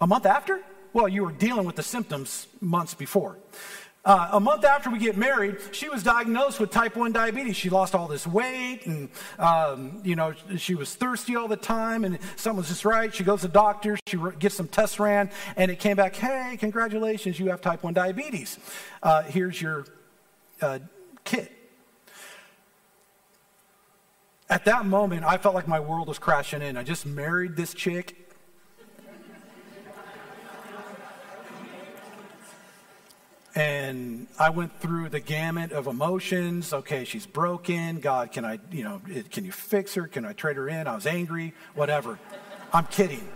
a 0.00 0.06
month 0.06 0.26
after? 0.26 0.60
Well, 0.92 1.08
you 1.08 1.24
were 1.24 1.32
dealing 1.32 1.66
with 1.66 1.74
the 1.76 1.82
symptoms 1.82 2.46
months 2.60 2.94
before. 2.94 3.36
Uh, 4.04 4.28
a 4.32 4.40
month 4.40 4.64
after 4.64 4.90
we 4.90 4.98
get 4.98 5.16
married, 5.16 5.56
she 5.72 5.88
was 5.88 6.02
diagnosed 6.02 6.60
with 6.60 6.70
type 6.70 6.94
1 6.94 7.12
diabetes. 7.12 7.56
She 7.56 7.70
lost 7.70 7.94
all 7.94 8.06
this 8.06 8.26
weight 8.26 8.84
and, 8.84 9.08
um, 9.38 10.02
you 10.04 10.14
know, 10.14 10.34
she 10.58 10.74
was 10.74 10.94
thirsty 10.94 11.36
all 11.36 11.48
the 11.48 11.56
time 11.56 12.04
and 12.04 12.18
something 12.36 12.58
was 12.58 12.68
just 12.68 12.84
right. 12.84 13.14
She 13.14 13.24
goes 13.24 13.40
to 13.40 13.46
the 13.46 13.54
doctor, 13.54 13.96
she 14.06 14.18
gets 14.38 14.56
some 14.56 14.68
tests 14.68 15.00
ran, 15.00 15.30
and 15.56 15.70
it 15.70 15.78
came 15.78 15.96
back, 15.96 16.16
hey, 16.16 16.58
congratulations, 16.60 17.38
you 17.38 17.48
have 17.48 17.62
type 17.62 17.82
1 17.82 17.94
diabetes. 17.94 18.58
Uh, 19.02 19.22
here's 19.22 19.60
your 19.60 19.86
uh, 20.60 20.80
kit. 21.24 21.50
At 24.50 24.66
that 24.66 24.84
moment, 24.84 25.24
I 25.24 25.38
felt 25.38 25.54
like 25.54 25.66
my 25.66 25.80
world 25.80 26.08
was 26.08 26.18
crashing 26.18 26.60
in. 26.60 26.76
I 26.76 26.82
just 26.82 27.06
married 27.06 27.56
this 27.56 27.72
chick 27.72 28.23
and 33.54 34.26
I 34.38 34.50
went 34.50 34.80
through 34.80 35.10
the 35.10 35.20
gamut 35.20 35.72
of 35.72 35.86
emotions. 35.86 36.72
Okay, 36.72 37.04
she's 37.04 37.26
broken. 37.26 38.00
God, 38.00 38.32
can 38.32 38.44
I, 38.44 38.58
you 38.70 38.84
know, 38.84 39.00
can 39.30 39.44
you 39.44 39.52
fix 39.52 39.94
her? 39.94 40.08
Can 40.08 40.24
I 40.24 40.32
trade 40.32 40.56
her 40.56 40.68
in? 40.68 40.86
I 40.86 40.94
was 40.94 41.06
angry, 41.06 41.54
whatever. 41.74 42.18
I'm 42.72 42.86
kidding. 42.86 43.28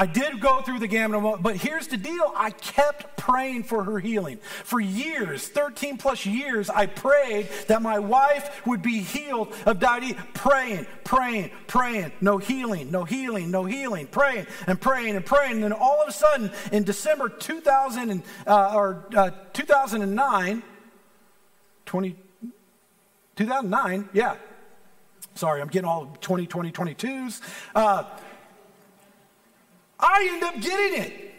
I 0.00 0.06
did 0.06 0.40
go 0.40 0.62
through 0.62 0.78
the 0.78 0.86
gamut, 0.86 1.42
but 1.42 1.56
here's 1.56 1.86
the 1.86 1.98
deal. 1.98 2.32
I 2.34 2.52
kept 2.52 3.18
praying 3.18 3.64
for 3.64 3.84
her 3.84 3.98
healing. 3.98 4.38
For 4.64 4.80
years, 4.80 5.46
13 5.46 5.98
plus 5.98 6.24
years, 6.24 6.70
I 6.70 6.86
prayed 6.86 7.50
that 7.66 7.82
my 7.82 7.98
wife 7.98 8.66
would 8.66 8.80
be 8.80 9.00
healed 9.00 9.54
of 9.66 9.78
diabetes. 9.78 10.16
Praying, 10.32 10.86
praying, 11.04 11.50
praying. 11.66 12.12
No 12.22 12.38
healing, 12.38 12.90
no 12.90 13.04
healing, 13.04 13.50
no 13.50 13.66
healing. 13.66 14.06
Praying 14.06 14.46
and 14.66 14.80
praying 14.80 15.16
and 15.16 15.26
praying. 15.26 15.52
And 15.52 15.64
then 15.64 15.72
all 15.74 16.00
of 16.00 16.08
a 16.08 16.12
sudden, 16.12 16.50
in 16.72 16.84
December 16.84 17.28
2000 17.28 18.22
uh, 18.46 18.74
or 18.74 19.04
uh, 19.14 19.32
2009, 19.52 20.62
20, 21.84 22.16
2009, 23.36 24.08
yeah. 24.14 24.36
Sorry, 25.34 25.60
I'm 25.60 25.68
getting 25.68 25.88
all 25.88 26.06
2020, 26.22 26.72
22s. 26.72 27.42
Uh, 27.74 28.04
I 30.00 30.28
end 30.32 30.42
up 30.42 30.60
getting 30.60 31.02
it. 31.02 31.34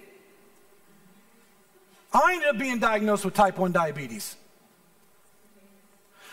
I 2.14 2.34
ended 2.34 2.50
up 2.50 2.58
being 2.58 2.80
diagnosed 2.80 3.26
with 3.26 3.34
type 3.34 3.58
1 3.58 3.72
diabetes. 3.72 4.36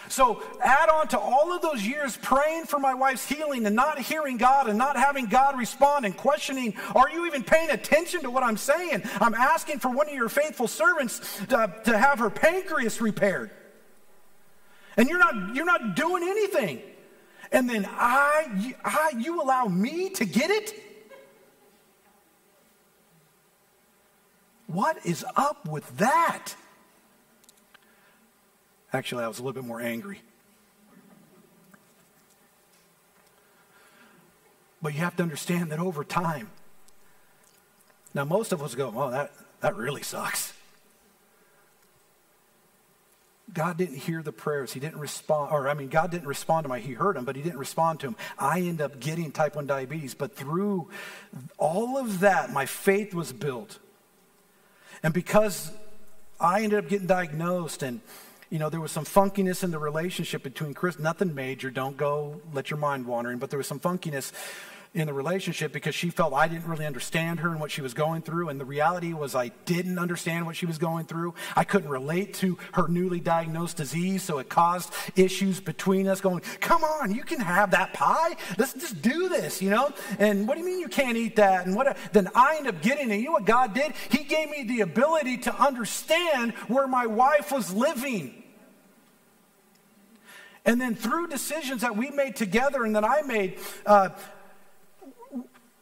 So, 0.09 0.43
add 0.63 0.89
on 0.89 1.09
to 1.09 1.19
all 1.19 1.53
of 1.53 1.61
those 1.61 1.87
years 1.87 2.17
praying 2.17 2.65
for 2.65 2.79
my 2.79 2.95
wife's 2.95 3.29
healing 3.29 3.67
and 3.67 3.77
not 3.77 3.99
hearing 3.99 4.39
God 4.39 4.69
and 4.69 4.79
not 4.79 4.97
having 4.97 5.27
God 5.27 5.59
respond 5.59 6.07
and 6.07 6.17
questioning, 6.17 6.75
are 6.95 7.11
you 7.11 7.27
even 7.27 7.43
paying 7.43 7.71
attention 7.71 8.23
to 8.23 8.31
what 8.31 8.43
I'm 8.43 8.57
saying? 8.57 9.03
I'm 9.21 9.35
asking 9.35 9.81
for 9.81 9.91
one 9.91 10.09
of 10.09 10.15
your 10.15 10.31
faithful 10.31 10.67
servants 10.67 11.39
to, 11.49 11.75
to 11.85 11.99
have 11.99 12.21
her 12.21 12.31
pancreas 12.31 13.01
repaired. 13.03 13.51
And 14.97 15.09
you're 15.09 15.19
not, 15.19 15.55
you're 15.55 15.67
not 15.67 15.95
doing 15.95 16.23
anything. 16.23 16.81
And 17.53 17.69
then 17.69 17.87
I, 17.89 18.75
I, 18.85 19.13
you 19.19 19.43
allow 19.43 19.67
me 19.67 20.11
to 20.11 20.25
get 20.25 20.51
it? 20.51 20.88
What 24.69 25.05
is 25.05 25.25
up 25.35 25.67
with 25.67 25.97
that? 25.97 26.55
Actually, 28.93 29.25
I 29.25 29.29
was 29.29 29.39
a 29.39 29.43
little 29.43 29.61
bit 29.61 29.67
more 29.67 29.81
angry. 29.81 30.21
But 34.81 34.95
you 34.95 35.01
have 35.01 35.17
to 35.17 35.23
understand 35.23 35.73
that 35.73 35.81
over 35.81 36.05
time, 36.05 36.51
now 38.15 38.25
most 38.25 38.53
of 38.53 38.63
us 38.63 38.75
go, 38.75 38.93
oh, 38.95 39.11
that, 39.11 39.33
that 39.61 39.75
really 39.75 40.03
sucks. 40.03 40.53
God 43.53 43.79
didn't 43.79 43.97
hear 43.97 44.23
the 44.23 44.33
prayers. 44.33 44.75
He 44.75 44.81
didn't 44.81 45.01
respond, 45.01 45.51
or 45.51 45.69
I 45.69 45.75
mean, 45.75 45.89
God 45.89 46.11
didn't 46.11 46.29
respond 46.29 46.65
to 46.65 46.69
my, 46.69 46.79
he 46.79 46.93
heard 46.93 47.17
him, 47.17 47.25
but 47.25 47.35
he 47.35 47.43
didn't 47.43 47.59
respond 47.59 48.01
to 48.01 48.09
him. 48.09 48.17
I 48.39 48.61
end 48.61 48.83
up 48.83 49.01
getting 49.01 49.33
type 49.33 49.57
1 49.57 49.67
diabetes. 49.67 50.15
But 50.15 50.37
through 50.37 50.91
all 51.57 51.97
of 51.97 52.21
that, 52.21 52.53
my 52.53 52.67
faith 52.67 53.15
was 53.15 53.33
built. 53.33 53.79
And 55.03 55.15
because 55.15 55.73
I 56.41 56.63
ended 56.63 56.85
up 56.85 56.89
getting 56.89 57.07
diagnosed 57.07 57.83
and 57.83 58.01
you 58.51 58.59
know, 58.59 58.71
there 58.71 58.81
was 58.81 58.93
some 58.93 59.05
funkiness 59.05 59.63
in 59.63 59.71
the 59.71 59.79
relationship 59.79 60.43
between 60.43 60.73
Chris, 60.73 60.99
nothing 60.99 61.35
major, 61.35 61.71
don't 61.71 61.97
go 61.97 62.41
let 62.55 62.71
your 62.71 62.79
mind 62.79 63.05
wandering, 63.07 63.39
but 63.39 63.51
there 63.51 63.59
was 63.59 63.67
some 63.67 63.79
funkiness 63.79 64.33
in 64.95 65.07
the 65.07 65.13
relationship 65.13 65.73
because 65.73 65.95
she 65.95 66.11
felt 66.11 66.33
I 66.33 66.49
didn't 66.49 66.67
really 66.67 66.87
understand 66.87 67.41
her 67.41 67.51
and 67.51 67.61
what 67.61 67.71
she 67.71 67.83
was 67.83 67.95
going 67.95 68.23
through. 68.23 68.49
And 68.49 68.59
the 68.59 68.65
reality 68.65 69.13
was, 69.13 69.35
I 69.35 69.49
didn't 69.65 69.99
understand 69.99 70.47
what 70.47 70.57
she 70.57 70.67
was 70.67 70.79
going 70.79 71.05
through. 71.05 71.35
I 71.55 71.65
couldn't 71.65 71.91
relate 71.91 72.35
to 72.35 72.59
her 72.73 72.89
newly 72.89 73.21
diagnosed 73.21 73.77
disease, 73.77 74.23
so 74.23 74.39
it 74.39 74.49
caused 74.49 74.93
issues 75.15 75.61
between 75.61 76.09
us 76.09 76.21
going, 76.21 76.41
Come 76.61 76.85
on, 76.85 77.15
you 77.15 77.23
can 77.23 77.41
have 77.41 77.71
that 77.73 77.93
pie. 77.93 78.37
Let's 78.57 78.73
just 78.73 79.03
do 79.03 79.29
this, 79.29 79.61
you 79.61 79.71
know? 79.71 79.93
And 80.19 80.49
what 80.49 80.55
do 80.55 80.61
you 80.61 80.67
mean 80.67 80.81
you 80.81 80.89
can't 80.89 81.17
eat 81.17 81.37
that? 81.37 81.67
And 81.67 81.77
what? 81.77 81.97
Then 82.13 82.29
I 82.35 82.57
end 82.57 82.67
up 82.67 82.81
getting 82.81 83.11
it. 83.11 83.17
You 83.17 83.27
know 83.27 83.33
what 83.33 83.45
God 83.45 83.75
did? 83.75 83.93
He 84.11 84.25
gave 84.25 84.51
me 84.51 84.65
the 84.65 84.81
ability 84.81 85.39
to 85.39 85.55
understand 85.55 86.53
where 86.67 86.87
my 86.87 87.07
wife 87.07 87.53
was 87.53 87.73
living. 87.73 88.43
And 90.65 90.79
then 90.79 90.95
through 90.95 91.29
decisions 91.29 91.81
that 91.81 91.97
we 91.97 92.11
made 92.11 92.37
together 92.37 92.85
and 92.85 92.95
that 92.95 93.05
I 93.05 93.23
made, 93.23 93.59
uh, 93.87 94.11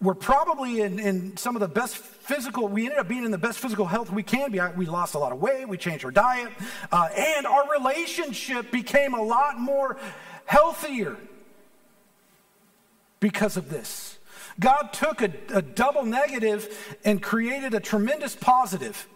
we're 0.06 0.14
probably 0.14 0.82
in, 0.82 1.00
in 1.00 1.36
some 1.36 1.56
of 1.56 1.60
the 1.60 1.66
best 1.66 1.96
physical, 1.96 2.68
we 2.68 2.84
ended 2.84 3.00
up 3.00 3.08
being 3.08 3.24
in 3.24 3.32
the 3.32 3.38
best 3.38 3.58
physical 3.58 3.86
health 3.86 4.08
we 4.08 4.22
can 4.22 4.52
be. 4.52 4.60
We 4.76 4.86
lost 4.86 5.16
a 5.16 5.18
lot 5.18 5.32
of 5.32 5.40
weight, 5.42 5.68
we 5.68 5.76
changed 5.76 6.04
our 6.04 6.12
diet, 6.12 6.52
uh, 6.92 7.08
and 7.16 7.44
our 7.44 7.68
relationship 7.72 8.70
became 8.70 9.14
a 9.14 9.22
lot 9.22 9.58
more 9.58 9.98
healthier 10.44 11.16
because 13.18 13.56
of 13.56 13.68
this. 13.68 14.16
God 14.60 14.92
took 14.92 15.22
a, 15.22 15.32
a 15.52 15.60
double 15.60 16.04
negative 16.04 16.96
and 17.04 17.20
created 17.20 17.74
a 17.74 17.80
tremendous 17.80 18.36
positive 18.36 19.08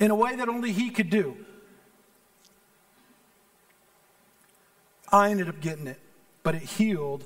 in 0.00 0.10
a 0.10 0.16
way 0.16 0.34
that 0.34 0.48
only 0.48 0.72
He 0.72 0.90
could 0.90 1.10
do. 1.10 1.36
I 5.12 5.30
ended 5.30 5.48
up 5.48 5.60
getting 5.60 5.86
it, 5.86 6.00
but 6.42 6.56
it 6.56 6.62
healed 6.62 7.24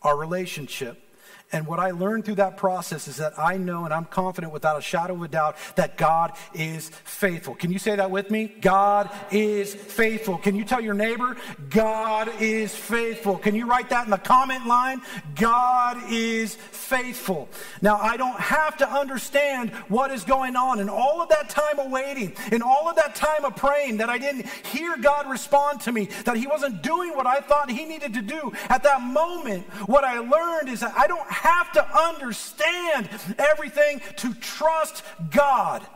our 0.00 0.16
relationship 0.16 1.02
And 1.50 1.66
what 1.66 1.80
I 1.80 1.92
learned 1.92 2.26
through 2.26 2.34
that 2.36 2.58
process 2.58 3.08
is 3.08 3.16
that 3.16 3.38
I 3.38 3.56
know 3.56 3.86
and 3.86 3.94
I'm 3.94 4.04
confident 4.04 4.52
without 4.52 4.78
a 4.78 4.82
shadow 4.82 5.14
of 5.14 5.22
a 5.22 5.28
doubt 5.28 5.56
that 5.76 5.96
God 5.96 6.32
is 6.52 6.90
faithful. 7.04 7.54
Can 7.54 7.72
you 7.72 7.78
say 7.78 7.96
that 7.96 8.10
with 8.10 8.30
me? 8.30 8.54
God 8.60 9.10
is 9.30 9.74
faithful. 9.74 10.36
Can 10.36 10.54
you 10.56 10.64
tell 10.64 10.80
your 10.80 10.92
neighbor, 10.92 11.38
God 11.70 12.30
is 12.38 12.76
faithful? 12.76 13.38
Can 13.38 13.54
you 13.54 13.66
write 13.66 13.88
that 13.88 14.04
in 14.04 14.10
the 14.10 14.18
comment 14.18 14.66
line? 14.66 15.00
God 15.36 15.96
is 16.10 16.54
faithful. 16.54 17.48
Now, 17.80 17.96
I 17.96 18.18
don't 18.18 18.38
have 18.38 18.76
to 18.78 18.88
understand 18.90 19.70
what 19.88 20.10
is 20.10 20.24
going 20.24 20.54
on 20.54 20.80
in 20.80 20.90
all 20.90 21.22
of 21.22 21.30
that 21.30 21.48
time 21.48 21.78
of 21.78 21.90
waiting, 21.90 22.34
in 22.52 22.60
all 22.60 22.90
of 22.90 22.96
that 22.96 23.14
time 23.14 23.46
of 23.46 23.56
praying, 23.56 23.96
that 23.98 24.10
I 24.10 24.18
didn't 24.18 24.46
hear 24.66 24.98
God 24.98 25.30
respond 25.30 25.80
to 25.82 25.92
me, 25.92 26.10
that 26.26 26.36
He 26.36 26.46
wasn't 26.46 26.82
doing 26.82 27.16
what 27.16 27.26
I 27.26 27.40
thought 27.40 27.70
He 27.70 27.86
needed 27.86 28.12
to 28.14 28.22
do. 28.22 28.52
At 28.68 28.82
that 28.82 29.00
moment, 29.00 29.64
what 29.88 30.04
I 30.04 30.18
learned 30.18 30.68
is 30.68 30.80
that 30.80 30.94
I 30.94 31.06
don't 31.06 31.37
have 31.38 31.72
to 31.72 31.98
understand 31.98 33.08
everything 33.38 34.00
to 34.16 34.34
trust 34.34 35.02
God. 35.30 35.86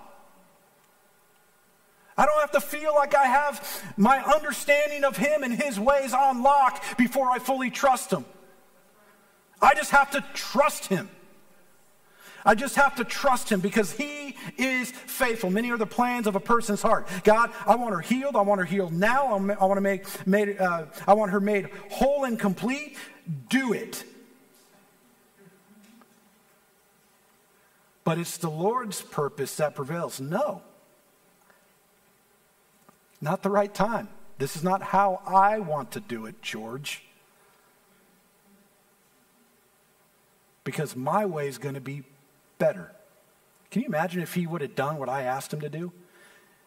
I 2.16 2.26
don't 2.26 2.40
have 2.40 2.52
to 2.52 2.60
feel 2.60 2.94
like 2.94 3.14
I 3.14 3.24
have 3.24 3.94
my 3.96 4.18
understanding 4.18 5.04
of 5.04 5.16
Him 5.16 5.42
and 5.42 5.54
His 5.54 5.80
ways 5.80 6.12
on 6.12 6.42
lock 6.42 6.96
before 6.98 7.30
I 7.30 7.38
fully 7.38 7.70
trust 7.70 8.10
Him. 8.10 8.24
I 9.60 9.74
just 9.74 9.90
have 9.90 10.10
to 10.12 10.24
trust 10.34 10.86
Him. 10.86 11.08
I 12.44 12.54
just 12.54 12.74
have 12.74 12.96
to 12.96 13.04
trust 13.04 13.50
Him 13.50 13.60
because 13.60 13.92
He 13.92 14.36
is 14.58 14.90
faithful. 14.90 15.50
Many 15.50 15.70
are 15.70 15.78
the 15.78 15.86
plans 15.86 16.26
of 16.26 16.36
a 16.36 16.40
person's 16.40 16.82
heart. 16.82 17.08
God, 17.24 17.50
I 17.66 17.76
want 17.76 17.94
her 17.94 18.00
healed. 18.00 18.36
I 18.36 18.42
want 18.42 18.58
her 18.60 18.64
healed 18.66 18.92
now. 18.92 19.28
I 19.28 19.64
want 19.64 19.76
to 19.76 19.80
make 19.80 20.26
made. 20.26 20.60
Uh, 20.60 20.86
I 21.06 21.14
want 21.14 21.30
her 21.30 21.40
made 21.40 21.70
whole 21.90 22.24
and 22.24 22.38
complete. 22.38 22.96
Do 23.48 23.72
it. 23.72 24.04
But 28.04 28.18
it's 28.18 28.36
the 28.36 28.50
Lord's 28.50 29.00
purpose 29.00 29.56
that 29.56 29.74
prevails. 29.74 30.20
No. 30.20 30.62
Not 33.20 33.42
the 33.42 33.50
right 33.50 33.72
time. 33.72 34.08
This 34.38 34.56
is 34.56 34.64
not 34.64 34.82
how 34.82 35.20
I 35.26 35.60
want 35.60 35.92
to 35.92 36.00
do 36.00 36.26
it, 36.26 36.42
George. 36.42 37.04
Because 40.64 40.96
my 40.96 41.26
way 41.26 41.46
is 41.46 41.58
going 41.58 41.74
to 41.74 41.80
be 41.80 42.02
better. 42.58 42.90
Can 43.70 43.82
you 43.82 43.88
imagine 43.88 44.20
if 44.20 44.34
he 44.34 44.46
would 44.46 44.60
have 44.60 44.74
done 44.74 44.98
what 44.98 45.08
I 45.08 45.22
asked 45.22 45.52
him 45.52 45.60
to 45.60 45.68
do? 45.68 45.92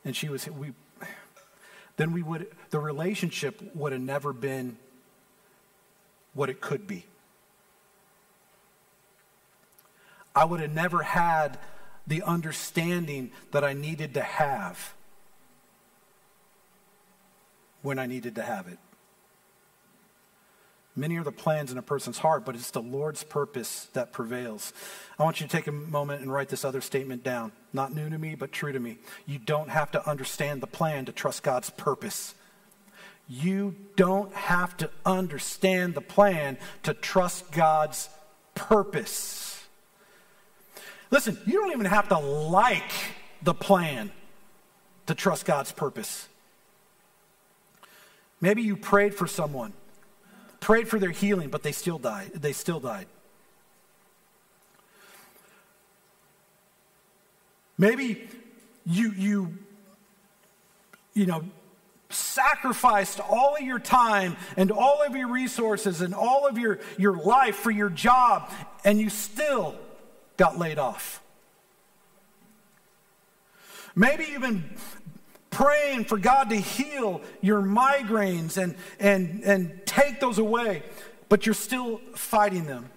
And 0.06 0.15
she 0.15 0.30
was, 0.30 0.48
we, 0.50 0.71
then 1.98 2.13
we 2.13 2.24
would, 2.24 2.48
the 2.69 2.80
relationship 2.80 3.62
would 3.76 3.91
have 3.91 4.02
never 4.02 4.34
been 4.34 4.78
what 6.34 6.50
it 6.50 6.62
could 6.62 6.88
be. 6.88 7.06
I 10.36 10.45
would 10.45 10.60
have 10.60 10.74
never 10.74 11.02
had 11.02 11.58
the 12.06 12.21
understanding 12.24 13.32
that 13.52 13.63
I 13.63 13.74
needed 13.74 14.13
to 14.15 14.21
have 14.21 14.93
when 17.82 17.98
I 18.00 18.06
needed 18.06 18.36
to 18.36 18.41
have 18.41 18.67
it. 18.67 18.80
Many 20.98 21.17
are 21.17 21.24
the 21.24 21.32
plans 21.32 21.71
in 21.71 21.78
a 21.78 21.82
person's 21.82 22.19
heart, 22.19 22.45
but 22.45 22.56
it's 22.56 22.71
the 22.71 22.82
Lord's 22.82 23.24
purpose 23.24 23.89
that 23.93 24.13
prevails. 24.13 24.71
I 25.19 25.24
want 25.24 25.41
you 25.41 25.48
to 25.48 25.52
take 25.52 25.67
a 25.67 25.71
moment 25.71 26.21
and 26.21 26.32
write 26.32 26.48
this 26.48 26.63
other 26.63 26.80
statement 26.80 27.21
down. 27.21 27.52
Not 27.74 27.93
new 27.93 28.10
to 28.10 28.17
me, 28.17 28.36
but 28.36 28.54
true 28.54 28.71
to 28.71 28.80
me. 28.80 28.98
You 29.26 29.38
don't 29.38 29.69
have 29.69 29.91
to 29.91 30.10
understand 30.10 30.62
the 30.62 30.67
plan 30.67 31.06
to 31.06 31.12
trust 31.12 31.43
God's 31.43 31.69
purpose. 31.69 32.34
You 33.28 33.76
don't 33.98 34.34
have 34.34 34.78
to 34.78 34.89
understand 35.06 35.95
the 35.95 36.02
plan 36.02 36.58
to 36.84 36.93
trust 36.93 37.52
God's 37.52 38.08
purpose. 38.54 39.44
Listen, 41.12 41.38
you 41.46 41.54
don't 41.54 41.72
even 41.72 41.86
have 41.86 42.10
to 42.10 42.18
like 42.18 42.91
the 43.41 43.54
plan 43.54 44.12
to 45.06 45.15
trust 45.15 45.46
God's 45.46 45.72
purpose. 45.72 46.28
Maybe 48.41 48.62
you 48.62 48.76
prayed 48.76 49.13
for 49.13 49.28
someone, 49.28 49.74
prayed 50.60 50.88
for 50.88 51.00
their 51.00 51.12
healing, 51.12 51.50
but 51.50 51.63
they 51.63 51.72
still 51.72 52.00
died. 52.00 52.32
They 52.34 52.54
still 52.54 52.80
died. 52.80 53.08
Maybe 57.78 58.28
you 58.86 59.12
you 59.12 59.58
you 61.13 61.26
know 61.26 61.44
sacrificed 62.10 63.20
all 63.20 63.56
of 63.56 63.62
your 63.62 63.80
time 63.80 64.38
and 64.58 64.72
all 64.72 65.04
of 65.06 65.15
your 65.15 65.28
resources 65.28 66.02
and 66.02 66.13
all 66.13 66.48
of 66.48 66.58
your, 66.58 66.80
your 66.98 67.18
life 67.18 67.56
for 67.56 67.72
your 67.72 67.89
job, 67.89 68.50
and 68.84 69.00
you 69.00 69.10
still 69.10 69.76
got 70.38 70.58
laid 70.58 70.78
off. 70.78 71.21
Maybe 73.95 74.26
you've 74.26 74.41
been 74.41 74.63
praying 75.50 76.04
for 76.04 76.17
God 76.17 76.50
to 76.50 76.58
heal 76.58 77.21
your 77.41 77.62
migraines 77.62 78.62
and, 78.62 78.76
and, 79.00 79.41
and 79.43 79.86
take 79.86 80.19
those 80.19 80.38
away, 80.38 80.84
but 81.30 81.45
you're 81.45 81.56
still 81.56 82.02
fighting 82.13 82.65
them. 82.65 82.89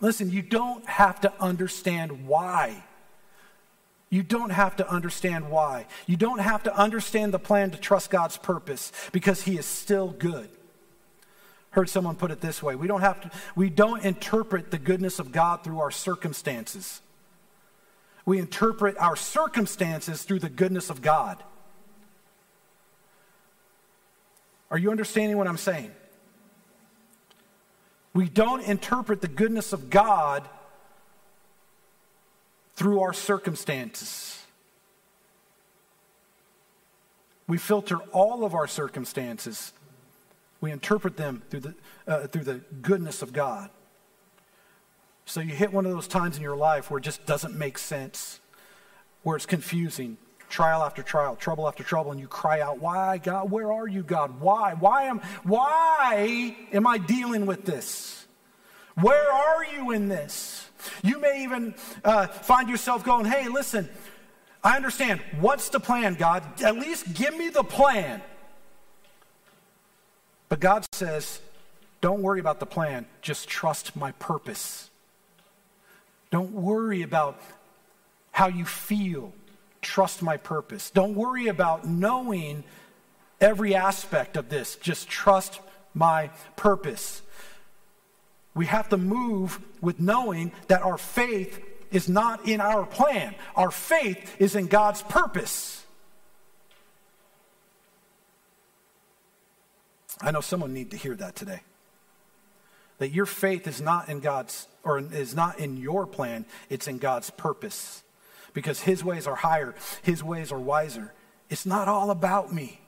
Listen, 0.00 0.30
you 0.30 0.42
don't 0.42 0.84
have 0.86 1.20
to 1.20 1.32
understand 1.40 2.26
why. 2.26 2.82
You 4.08 4.22
don't 4.22 4.50
have 4.50 4.76
to 4.76 4.90
understand 4.90 5.50
why. 5.50 5.86
You 6.06 6.16
don't 6.16 6.40
have 6.40 6.64
to 6.64 6.76
understand 6.76 7.32
the 7.32 7.38
plan 7.38 7.70
to 7.70 7.78
trust 7.78 8.10
God's 8.10 8.36
purpose 8.36 8.92
because 9.12 9.42
He 9.42 9.56
is 9.58 9.66
still 9.66 10.08
good. 10.08 10.48
Heard 11.72 11.88
someone 11.88 12.16
put 12.16 12.30
it 12.30 12.40
this 12.40 12.62
way 12.62 12.76
we 12.76 12.86
don't, 12.86 13.00
have 13.00 13.20
to, 13.22 13.30
we 13.56 13.68
don't 13.70 14.04
interpret 14.04 14.70
the 14.70 14.78
goodness 14.78 15.18
of 15.18 15.32
God 15.32 15.64
through 15.64 15.80
our 15.80 15.90
circumstances. 15.90 17.00
We 18.24 18.38
interpret 18.38 18.96
our 18.98 19.16
circumstances 19.16 20.22
through 20.22 20.38
the 20.38 20.50
goodness 20.50 20.90
of 20.90 21.02
God. 21.02 21.42
Are 24.70 24.78
you 24.78 24.90
understanding 24.90 25.36
what 25.36 25.48
I'm 25.48 25.58
saying? 25.58 25.90
We 28.14 28.28
don't 28.28 28.62
interpret 28.62 29.22
the 29.22 29.28
goodness 29.28 29.72
of 29.72 29.90
God 29.90 30.46
through 32.74 33.00
our 33.00 33.12
circumstances. 33.12 34.38
We 37.48 37.58
filter 37.58 37.96
all 38.12 38.44
of 38.44 38.54
our 38.54 38.66
circumstances 38.66 39.72
we 40.62 40.70
interpret 40.70 41.18
them 41.18 41.42
through 41.50 41.60
the, 41.60 41.74
uh, 42.06 42.26
through 42.28 42.44
the 42.44 42.60
goodness 42.80 43.20
of 43.20 43.34
God. 43.34 43.68
So 45.26 45.40
you 45.40 45.54
hit 45.54 45.72
one 45.72 45.84
of 45.84 45.92
those 45.92 46.08
times 46.08 46.36
in 46.36 46.42
your 46.42 46.56
life 46.56 46.90
where 46.90 46.98
it 46.98 47.02
just 47.02 47.26
doesn't 47.26 47.54
make 47.54 47.76
sense, 47.76 48.40
where 49.24 49.36
it's 49.36 49.44
confusing, 49.44 50.16
trial 50.48 50.82
after 50.82 51.02
trial, 51.02 51.34
trouble 51.34 51.66
after 51.66 51.82
trouble, 51.82 52.12
and 52.12 52.20
you 52.20 52.28
cry 52.28 52.60
out, 52.60 52.78
Why, 52.78 53.18
God? 53.18 53.50
Where 53.50 53.72
are 53.72 53.88
you, 53.88 54.02
God? 54.02 54.40
Why? 54.40 54.74
Why 54.74 55.04
am, 55.04 55.20
why 55.42 56.56
am 56.72 56.86
I 56.86 56.98
dealing 56.98 57.44
with 57.44 57.64
this? 57.64 58.26
Where 58.94 59.32
are 59.32 59.64
you 59.64 59.90
in 59.90 60.08
this? 60.08 60.68
You 61.02 61.20
may 61.20 61.42
even 61.42 61.74
uh, 62.04 62.28
find 62.28 62.68
yourself 62.68 63.04
going, 63.04 63.24
Hey, 63.24 63.48
listen, 63.48 63.88
I 64.62 64.76
understand. 64.76 65.20
What's 65.40 65.70
the 65.70 65.80
plan, 65.80 66.14
God? 66.14 66.62
At 66.62 66.76
least 66.76 67.14
give 67.14 67.36
me 67.36 67.48
the 67.48 67.64
plan. 67.64 68.22
But 70.52 70.60
God 70.60 70.84
says, 70.92 71.40
don't 72.02 72.20
worry 72.20 72.38
about 72.38 72.60
the 72.60 72.66
plan, 72.66 73.06
just 73.22 73.48
trust 73.48 73.96
my 73.96 74.12
purpose. 74.12 74.90
Don't 76.30 76.52
worry 76.52 77.00
about 77.00 77.40
how 78.32 78.48
you 78.48 78.66
feel, 78.66 79.32
trust 79.80 80.20
my 80.20 80.36
purpose. 80.36 80.90
Don't 80.90 81.14
worry 81.14 81.46
about 81.46 81.88
knowing 81.88 82.64
every 83.40 83.74
aspect 83.74 84.36
of 84.36 84.50
this, 84.50 84.76
just 84.76 85.08
trust 85.08 85.58
my 85.94 86.28
purpose. 86.54 87.22
We 88.54 88.66
have 88.66 88.90
to 88.90 88.98
move 88.98 89.58
with 89.80 90.00
knowing 90.00 90.52
that 90.68 90.82
our 90.82 90.98
faith 90.98 91.64
is 91.90 92.10
not 92.10 92.46
in 92.46 92.60
our 92.60 92.84
plan. 92.84 93.34
Our 93.56 93.70
faith 93.70 94.36
is 94.38 94.54
in 94.54 94.66
God's 94.66 95.00
purpose. 95.00 95.81
I 100.22 100.30
know 100.30 100.40
someone 100.40 100.72
need 100.72 100.92
to 100.92 100.96
hear 100.96 101.16
that 101.16 101.34
today. 101.34 101.60
That 102.98 103.10
your 103.10 103.26
faith 103.26 103.66
is 103.66 103.80
not 103.80 104.08
in 104.08 104.20
God's 104.20 104.68
or 104.84 104.98
is 104.98 105.34
not 105.34 105.58
in 105.58 105.76
your 105.76 106.06
plan, 106.06 106.44
it's 106.68 106.88
in 106.88 106.98
God's 106.98 107.30
purpose. 107.30 108.02
Because 108.54 108.80
his 108.80 109.02
ways 109.02 109.26
are 109.26 109.34
higher, 109.34 109.74
his 110.02 110.22
ways 110.22 110.52
are 110.52 110.58
wiser. 110.58 111.12
It's 111.48 111.66
not 111.66 111.88
all 111.88 112.10
about 112.10 112.52
me. 112.52 112.80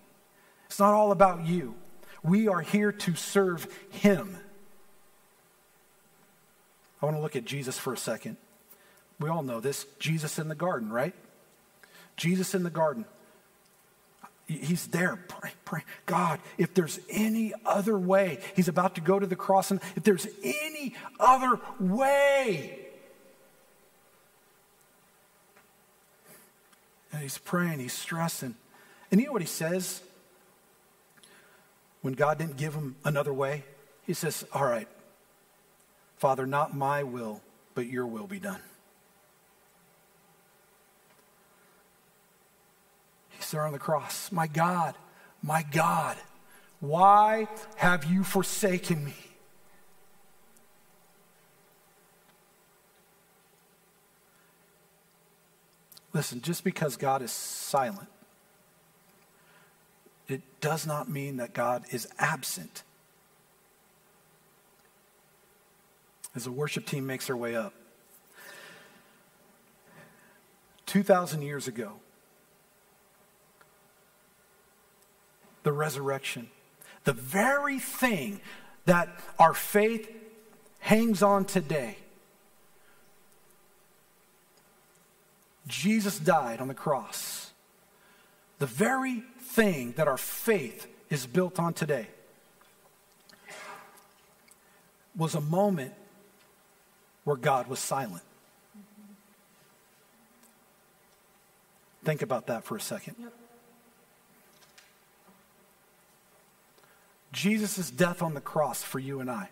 It's 0.67 0.79
not 0.79 0.95
all 0.95 1.13
about 1.13 1.47
you. 1.47 1.75
We 2.23 2.49
are 2.49 2.61
here 2.61 2.93
to 2.93 3.15
serve 3.15 3.67
him. 3.91 4.37
I 7.01 7.07
want 7.07 7.17
to 7.17 7.23
look 7.23 7.37
at 7.37 7.45
Jesus 7.45 7.79
for 7.79 7.93
a 7.93 7.99
second. 7.99 8.37
We 9.21 9.29
all 9.29 9.43
know 9.43 9.61
this. 9.61 9.87
Jesus 9.99 10.39
in 10.39 10.49
the 10.49 10.55
garden, 10.55 10.91
right? 10.91 11.15
Jesus 12.17 12.55
in 12.55 12.63
the 12.63 12.71
garden. 12.71 13.05
He's 14.47 14.89
there 14.89 15.17
praying, 15.29 15.55
praying. 15.65 15.87
God, 16.05 16.39
if 16.59 16.75
there's 16.75 17.01
any 17.09 17.55
other 17.65 17.99
way, 17.99 18.41
he's 18.55 18.69
about 18.69 18.95
to 18.97 19.01
go 19.01 19.19
to 19.19 19.27
the 19.27 19.37
cross, 19.37 19.71
and 19.71 19.81
if 19.97 20.03
there's 20.03 20.27
any 20.43 20.95
other 21.19 21.59
way, 21.81 22.79
and 27.11 27.23
he's 27.23 27.39
praying, 27.39 27.79
he's 27.79 27.95
stressing. 27.95 28.55
And 29.11 29.21
you 29.21 29.29
know 29.29 29.33
what 29.33 29.43
he 29.43 29.49
says 29.49 30.03
when 32.03 32.13
God 32.15 32.39
didn't 32.39 32.59
give 32.59 32.75
him 32.75 32.97
another 33.05 33.33
way? 33.33 33.65
He 34.07 34.13
says, 34.13 34.45
All 34.53 34.65
right, 34.65 34.89
Father, 36.19 36.47
not 36.47 36.77
my 36.77 37.03
will, 37.03 37.41
but 37.75 37.87
your 37.87 38.07
will 38.07 38.27
be 38.27 38.41
done. 38.41 38.61
He's 43.45 43.51
there 43.51 43.67
on 43.67 43.75
the 43.75 43.79
cross. 43.79 44.33
My 44.33 44.47
God, 44.47 44.95
my 45.43 45.63
God, 45.71 46.17
why 46.81 47.47
have 47.77 48.07
you 48.07 48.25
forsaken 48.25 49.05
me? 49.05 49.15
Listen, 56.15 56.41
just 56.41 56.65
because 56.65 56.97
God 56.97 57.21
is 57.21 57.33
silent, 57.33 58.09
it 60.27 60.41
does 60.63 60.87
not 60.87 61.11
mean 61.11 61.37
that 61.37 61.53
God 61.53 61.85
is 61.91 62.09
absent. 62.19 62.83
As 66.35 66.45
the 66.45 66.51
worship 66.51 66.87
team 66.87 67.07
makes 67.07 67.27
their 67.27 67.37
way 67.37 67.55
up, 67.55 67.75
2,000 70.87 71.43
years 71.43 71.69
ago, 71.69 72.01
the 75.65 75.73
resurrection, 75.73 76.49
the 77.03 77.13
very 77.13 77.81
thing 77.81 78.41
that 78.87 79.09
our 79.39 79.55
faith 79.55 80.09
hangs 80.79 81.23
on 81.23 81.45
today. 81.45 81.97
Jesus 85.67 86.19
died 86.19 86.61
on 86.61 86.69
the 86.69 86.75
cross. 86.75 87.51
The 88.59 88.67
very 88.67 89.25
thing 89.41 89.93
that 89.97 90.07
our 90.07 90.19
faith 90.19 90.87
is 91.11 91.27
built 91.27 91.59
on 91.59 91.73
today 91.73 92.07
was 95.17 95.35
a 95.35 95.41
moment 95.41 95.95
where 97.25 97.37
God 97.37 97.67
was 97.67 97.79
silent. 97.79 98.23
Think 102.05 102.21
about 102.21 102.49
that 102.49 102.65
for 102.65 102.77
a 102.77 102.81
second. 102.81 103.17
Yep. 103.19 103.33
Jesus' 107.35 107.91
death 107.91 108.23
on 108.23 108.33
the 108.33 108.41
cross 108.41 108.83
for 108.83 108.99
you 108.99 109.21
and 109.21 109.31
I. 109.31 109.51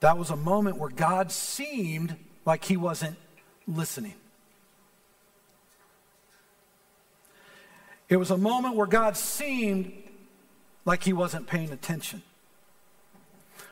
That 0.00 0.18
was 0.18 0.30
a 0.30 0.36
moment 0.36 0.78
where 0.78 0.90
God 0.90 1.30
seemed 1.30 2.16
like 2.44 2.64
he 2.64 2.76
wasn't 2.76 3.16
listening. 3.68 4.14
It 8.08 8.16
was 8.16 8.32
a 8.32 8.36
moment 8.36 8.74
where 8.74 8.88
God 8.88 9.16
seemed 9.16 9.92
like 10.84 11.04
he 11.04 11.12
wasn't 11.12 11.46
paying 11.46 11.70
attention. 11.70 12.22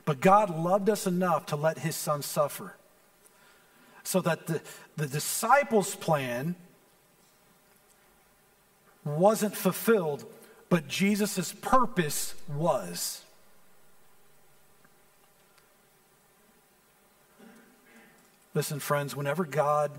But 0.05 0.21
God 0.21 0.57
loved 0.57 0.89
us 0.89 1.07
enough 1.07 1.47
to 1.47 1.57
let 1.57 1.79
his 1.79 1.97
son 1.97 2.23
suffer 2.23 2.75
so 4.03 4.21
that 4.21 4.47
the, 4.47 4.61
the 4.97 5.07
disciples' 5.07 5.95
plan 5.95 6.55
wasn't 9.05 9.57
fulfilled, 9.57 10.25
but 10.69 10.89
Jesus' 10.89 11.53
purpose 11.53 12.35
was. 12.49 13.23
Listen, 18.55 18.81
friends, 18.81 19.15
whenever 19.15 19.45
God 19.45 19.93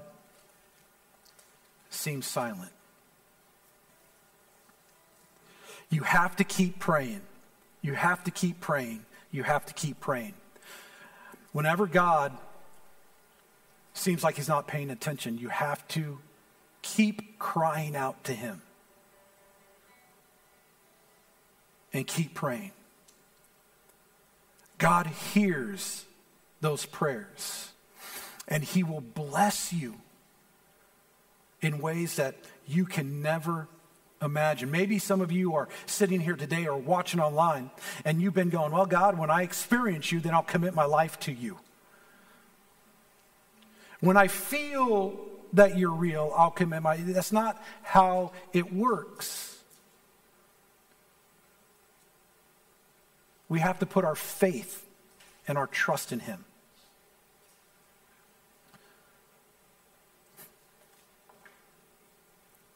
seems 1.90 2.26
silent, 2.26 2.72
you 5.90 6.04
have 6.04 6.36
to 6.38 6.44
keep 6.44 6.80
praying. 6.80 7.22
You 7.82 7.94
have 7.94 8.24
to 8.26 8.32
keep 8.32 8.60
praying. 8.60 9.06
You 9.32 9.44
have 9.44 9.66
to 9.66 9.74
keep 9.74 10.00
praying. 10.00 10.34
Whenever 11.52 11.88
God 11.88 12.38
seems 13.94 14.24
like 14.24 14.36
he's 14.36 14.48
not 14.48 14.68
paying 14.68 14.90
attention, 14.90 15.38
you 15.38 15.50
have 15.50 15.88
to 15.90 16.20
keep 16.82 17.38
crying 17.40 17.96
out 17.96 18.24
to 18.26 18.34
him 18.34 18.62
and 21.94 22.08
keep 22.08 22.34
praying. 22.34 22.72
God 24.78 25.08
hears 25.08 26.06
those 26.62 26.86
prayers 26.86 27.70
and 28.48 28.64
he 28.64 28.84
will 28.84 29.02
bless 29.02 29.72
you 29.72 29.96
in 31.62 31.80
ways 31.80 32.16
that 32.16 32.36
you 32.66 32.86
can 32.86 33.22
never 33.22 33.68
imagine. 34.22 34.72
Maybe 34.72 35.00
some 35.00 35.22
of 35.22 35.32
you 35.32 35.56
are 35.56 35.68
sitting 35.86 36.20
here 36.20 36.36
today 36.36 36.66
or 36.66 36.78
watching 36.78 37.20
online 37.20 37.72
and 38.06 38.22
you've 38.22 38.34
been 38.34 38.50
going, 38.50 38.72
Well, 38.72 38.86
God, 38.86 39.18
when 39.18 39.30
I 39.30 39.44
experience 39.44 40.12
you, 40.12 40.20
then 40.20 40.34
I'll 40.34 40.44
commit 40.44 40.74
my 40.74 40.86
life 40.86 41.20
to 41.22 41.32
you. 41.32 41.60
When 44.02 44.18
I 44.18 44.28
feel 44.28 45.18
that 45.54 45.78
you're 45.78 45.92
real, 45.92 46.34
I'll 46.36 46.52
commit 46.52 46.82
my. 46.82 46.98
That's 46.98 47.32
not 47.32 47.62
how 47.84 48.34
it 48.52 48.74
works. 48.74 49.60
We 53.48 53.60
have 53.60 53.80
to 53.80 53.86
put 53.86 54.04
our 54.04 54.16
faith 54.16 54.86
and 55.48 55.58
our 55.58 55.68
trust 55.68 56.12
in 56.12 56.20
Him. 56.20 56.46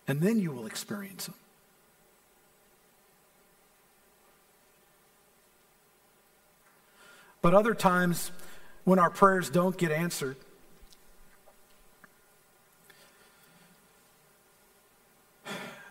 And 0.07 0.21
then 0.21 0.39
you 0.39 0.51
will 0.51 0.67
experience 0.67 1.27
Him. 1.27 1.33
But 7.41 7.53
other 7.53 7.73
times, 7.73 8.31
when 8.83 8.99
our 8.99 9.09
prayers 9.09 9.49
don't 9.49 9.77
get 9.77 9.91
answered, 9.91 10.35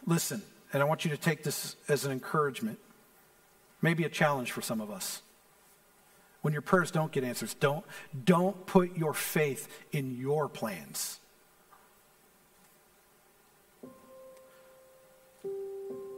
Listen, 0.06 0.42
and 0.72 0.82
I 0.82 0.86
want 0.86 1.04
you 1.04 1.10
to 1.10 1.16
take 1.16 1.42
this 1.42 1.76
as 1.88 2.04
an 2.04 2.12
encouragement, 2.12 2.78
maybe 3.80 4.04
a 4.04 4.08
challenge 4.08 4.52
for 4.52 4.60
some 4.60 4.80
of 4.80 4.90
us. 4.90 5.22
When 6.42 6.52
your 6.52 6.62
prayers 6.62 6.90
don't 6.90 7.10
get 7.10 7.24
answers, 7.24 7.54
don't, 7.54 7.84
don't 8.24 8.66
put 8.66 8.96
your 8.98 9.14
faith 9.14 9.66
in 9.92 10.18
your 10.18 10.48
plans. 10.48 11.18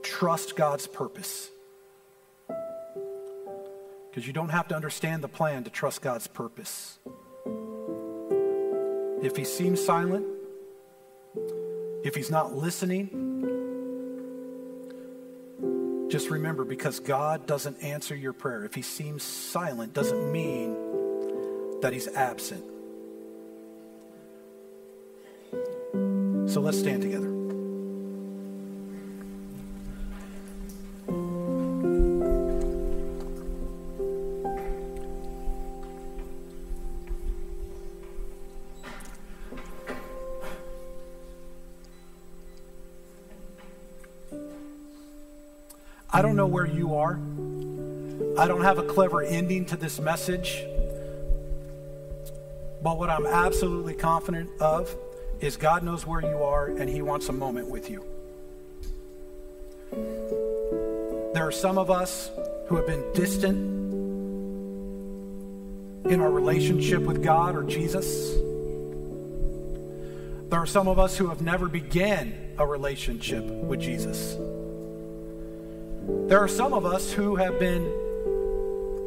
Trust 0.03 0.57
God's 0.57 0.89
purpose. 0.89 1.51
Because 4.11 4.27
you 4.27 4.33
don't 4.33 4.49
have 4.49 4.67
to 4.69 4.75
understand 4.75 5.23
the 5.23 5.29
plan 5.29 5.63
to 5.65 5.71
trust 5.71 6.03
God's 6.03 6.27
purpose. 6.27 6.99
If 9.23 9.37
he 9.37 9.45
seems 9.45 9.85
silent, 9.85 10.27
if 12.03 12.15
he's 12.15 12.31
not 12.31 12.55
listening, 12.55 13.26
just 16.17 16.31
remember 16.31 16.65
because 16.65 16.99
God 16.99 17.47
doesn't 17.47 17.85
answer 17.85 18.17
your 18.17 18.33
prayer, 18.33 18.65
if 18.65 18.75
he 18.75 18.81
seems 18.81 19.23
silent, 19.23 19.93
doesn't 19.93 20.33
mean 20.33 20.73
that 21.83 21.93
he's 21.93 22.09
absent. 22.09 22.65
So 26.51 26.63
let's 26.63 26.79
stand 26.79 27.03
together. 27.03 27.36
I 48.47 48.49
don't 48.49 48.63
have 48.63 48.79
a 48.79 48.85
clever 48.85 49.25
ending 49.25 49.65
to 49.65 49.77
this 49.77 49.99
message. 49.99 50.65
But 52.81 52.97
what 52.97 53.11
I'm 53.11 53.27
absolutely 53.27 53.95
confident 53.95 54.49
of 54.61 54.97
is 55.41 55.57
God 55.57 55.83
knows 55.83 56.07
where 56.07 56.21
you 56.21 56.45
are 56.45 56.69
and 56.69 56.89
He 56.89 57.03
wants 57.03 57.29
a 57.29 57.33
moment 57.33 57.67
with 57.67 57.91
you. 57.91 58.05
There 61.35 61.45
are 61.45 61.51
some 61.51 61.77
of 61.77 61.91
us 61.91 62.31
who 62.69 62.77
have 62.77 62.87
been 62.87 63.03
distant 63.15 63.57
in 66.09 66.21
our 66.21 66.31
relationship 66.31 67.03
with 67.03 67.25
God 67.25 67.57
or 67.57 67.65
Jesus. 67.65 68.31
There 70.51 70.61
are 70.61 70.67
some 70.67 70.87
of 70.87 71.01
us 71.01 71.17
who 71.17 71.27
have 71.27 71.43
never 71.43 71.69
began 71.69 72.55
a 72.59 72.65
relationship 72.65 73.43
with 73.43 73.81
Jesus. 73.81 74.37
There 76.29 76.39
are 76.39 76.47
some 76.47 76.73
of 76.73 76.87
us 76.87 77.11
who 77.11 77.35
have 77.35 77.59
been 77.59 78.06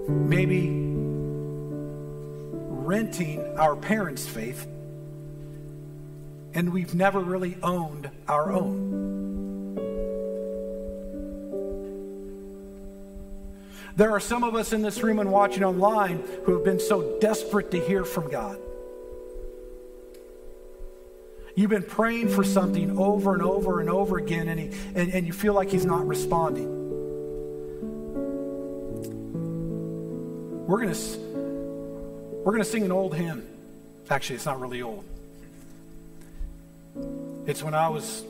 maybe 0.09 0.69
renting 2.51 3.57
our 3.57 3.75
parents' 3.75 4.27
faith 4.27 4.67
and 6.53 6.73
we've 6.73 6.95
never 6.95 7.19
really 7.19 7.57
owned 7.61 8.09
our 8.27 8.51
own. 8.51 9.09
There 13.95 14.11
are 14.11 14.19
some 14.19 14.43
of 14.43 14.55
us 14.55 14.71
in 14.71 14.81
this 14.81 15.03
room 15.03 15.19
and 15.19 15.31
watching 15.31 15.63
online 15.63 16.23
who 16.45 16.53
have 16.53 16.63
been 16.63 16.79
so 16.79 17.19
desperate 17.19 17.71
to 17.71 17.79
hear 17.79 18.05
from 18.05 18.29
God. 18.29 18.57
You've 21.55 21.69
been 21.69 21.83
praying 21.83 22.29
for 22.29 22.43
something 22.43 22.97
over 22.97 23.33
and 23.33 23.43
over 23.43 23.81
and 23.81 23.89
over 23.89 24.17
again, 24.17 24.47
and, 24.47 24.59
he, 24.59 24.67
and, 24.95 25.13
and 25.13 25.27
you 25.27 25.33
feel 25.33 25.53
like 25.53 25.69
He's 25.69 25.85
not 25.85 26.07
responding. 26.07 26.78
We're 30.69 30.81
going 30.81 30.93
to 30.93 31.17
we're 32.45 32.51
going 32.51 32.63
to 32.63 32.69
sing 32.69 32.83
an 32.83 32.91
old 32.91 33.15
hymn. 33.15 33.43
Actually, 34.07 34.35
it's 34.35 34.45
not 34.45 34.61
really 34.61 34.83
old. 34.83 35.03
It's 37.47 37.63
when 37.63 37.73
I 37.73 37.89
was, 37.89 38.23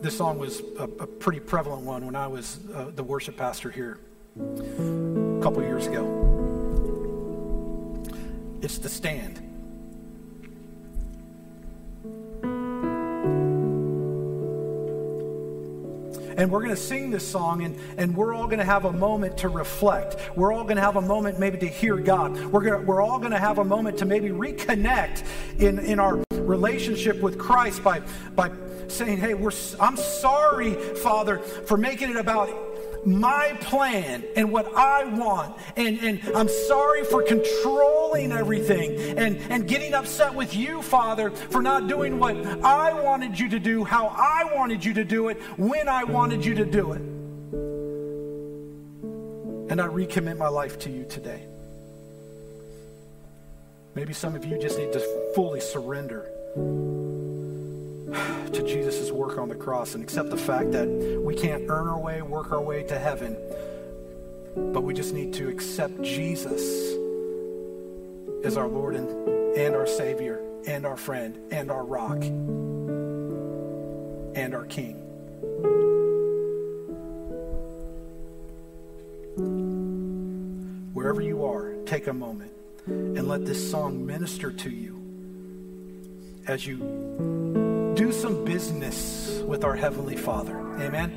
this 0.00 0.16
song 0.16 0.40
was 0.40 0.60
a, 0.76 0.82
a 0.82 1.06
pretty 1.06 1.38
prevalent 1.38 1.82
one 1.82 2.04
when 2.04 2.16
I 2.16 2.26
was 2.26 2.58
uh, 2.74 2.86
the 2.92 3.04
worship 3.04 3.36
pastor 3.36 3.70
here 3.70 4.00
a 4.36 5.40
couple 5.40 5.62
years 5.62 5.86
ago. 5.86 6.02
It's 8.60 8.78
The 8.78 8.88
Stand. 8.88 9.47
And 16.38 16.50
we're 16.50 16.60
going 16.62 16.74
to 16.74 16.80
sing 16.80 17.10
this 17.10 17.26
song 17.26 17.62
and, 17.64 17.76
and 17.98 18.16
we're 18.16 18.32
all 18.32 18.46
going 18.46 18.60
to 18.60 18.64
have 18.64 18.84
a 18.84 18.92
moment 18.92 19.36
to 19.38 19.48
reflect. 19.48 20.16
We're 20.36 20.52
all 20.52 20.62
going 20.62 20.76
to 20.76 20.82
have 20.82 20.96
a 20.96 21.02
moment 21.02 21.38
maybe 21.38 21.58
to 21.58 21.66
hear 21.66 21.96
god. 21.96 22.36
We're, 22.46 22.62
to, 22.62 22.78
we're 22.78 23.02
all 23.02 23.18
going 23.18 23.32
to 23.32 23.38
have 23.38 23.58
a 23.58 23.64
moment 23.64 23.98
to 23.98 24.06
maybe 24.06 24.30
reconnect 24.30 25.26
in, 25.58 25.80
in 25.80 25.98
our 25.98 26.22
relationship 26.48 27.20
with 27.20 27.38
christ 27.38 27.84
by, 27.84 28.00
by 28.34 28.50
saying 28.88 29.18
hey 29.18 29.34
we're, 29.34 29.52
i'm 29.78 29.98
sorry 29.98 30.72
father 30.96 31.38
for 31.38 31.76
making 31.76 32.08
it 32.08 32.16
about 32.16 32.48
my 33.08 33.56
plan 33.60 34.24
and 34.36 34.52
what 34.52 34.72
I 34.74 35.04
want. 35.04 35.56
And, 35.76 35.98
and 36.00 36.20
I'm 36.36 36.48
sorry 36.48 37.04
for 37.04 37.22
controlling 37.22 38.32
everything 38.32 39.18
and, 39.18 39.38
and 39.50 39.66
getting 39.66 39.94
upset 39.94 40.34
with 40.34 40.54
you, 40.54 40.82
Father, 40.82 41.30
for 41.30 41.62
not 41.62 41.88
doing 41.88 42.18
what 42.18 42.36
I 42.64 42.92
wanted 43.02 43.38
you 43.38 43.48
to 43.50 43.58
do, 43.58 43.84
how 43.84 44.08
I 44.08 44.50
wanted 44.54 44.84
you 44.84 44.94
to 44.94 45.04
do 45.04 45.28
it, 45.28 45.38
when 45.56 45.88
I 45.88 46.04
wanted 46.04 46.44
you 46.44 46.54
to 46.56 46.64
do 46.64 46.92
it. 46.92 47.00
And 49.70 49.80
I 49.80 49.86
recommit 49.86 50.38
my 50.38 50.48
life 50.48 50.78
to 50.80 50.90
you 50.90 51.04
today. 51.04 51.46
Maybe 53.94 54.12
some 54.12 54.34
of 54.34 54.44
you 54.44 54.58
just 54.58 54.78
need 54.78 54.92
to 54.92 55.00
fully 55.34 55.60
surrender 55.60 56.30
to 58.52 58.62
Jesus' 58.66 59.10
work 59.10 59.38
on 59.38 59.48
the 59.48 59.54
cross 59.54 59.94
and 59.94 60.02
accept 60.02 60.30
the 60.30 60.36
fact 60.36 60.72
that 60.72 60.88
we 61.22 61.34
can't 61.34 61.64
earn 61.68 61.88
our 61.88 61.98
way, 61.98 62.22
work 62.22 62.52
our 62.52 62.60
way 62.60 62.82
to 62.84 62.98
heaven, 62.98 63.36
but 64.72 64.82
we 64.82 64.94
just 64.94 65.14
need 65.14 65.34
to 65.34 65.48
accept 65.48 66.00
Jesus 66.02 66.62
as 68.44 68.56
our 68.56 68.68
Lord 68.68 68.94
and, 68.94 69.08
and 69.56 69.74
our 69.74 69.86
Savior 69.86 70.40
and 70.66 70.86
our 70.86 70.96
friend 70.96 71.38
and 71.50 71.70
our 71.70 71.84
rock 71.84 72.22
and 74.34 74.54
our 74.54 74.64
King. 74.64 75.04
Wherever 80.94 81.20
you 81.20 81.44
are, 81.44 81.74
take 81.86 82.06
a 82.06 82.12
moment 82.12 82.52
and 82.86 83.28
let 83.28 83.44
this 83.44 83.70
song 83.70 84.04
minister 84.04 84.50
to 84.50 84.70
you 84.70 85.00
as 86.46 86.66
you 86.66 87.57
do 87.98 88.12
some 88.12 88.44
business 88.44 89.42
with 89.44 89.64
our 89.64 89.74
Heavenly 89.74 90.16
Father. 90.16 90.56
Amen. 90.80 91.10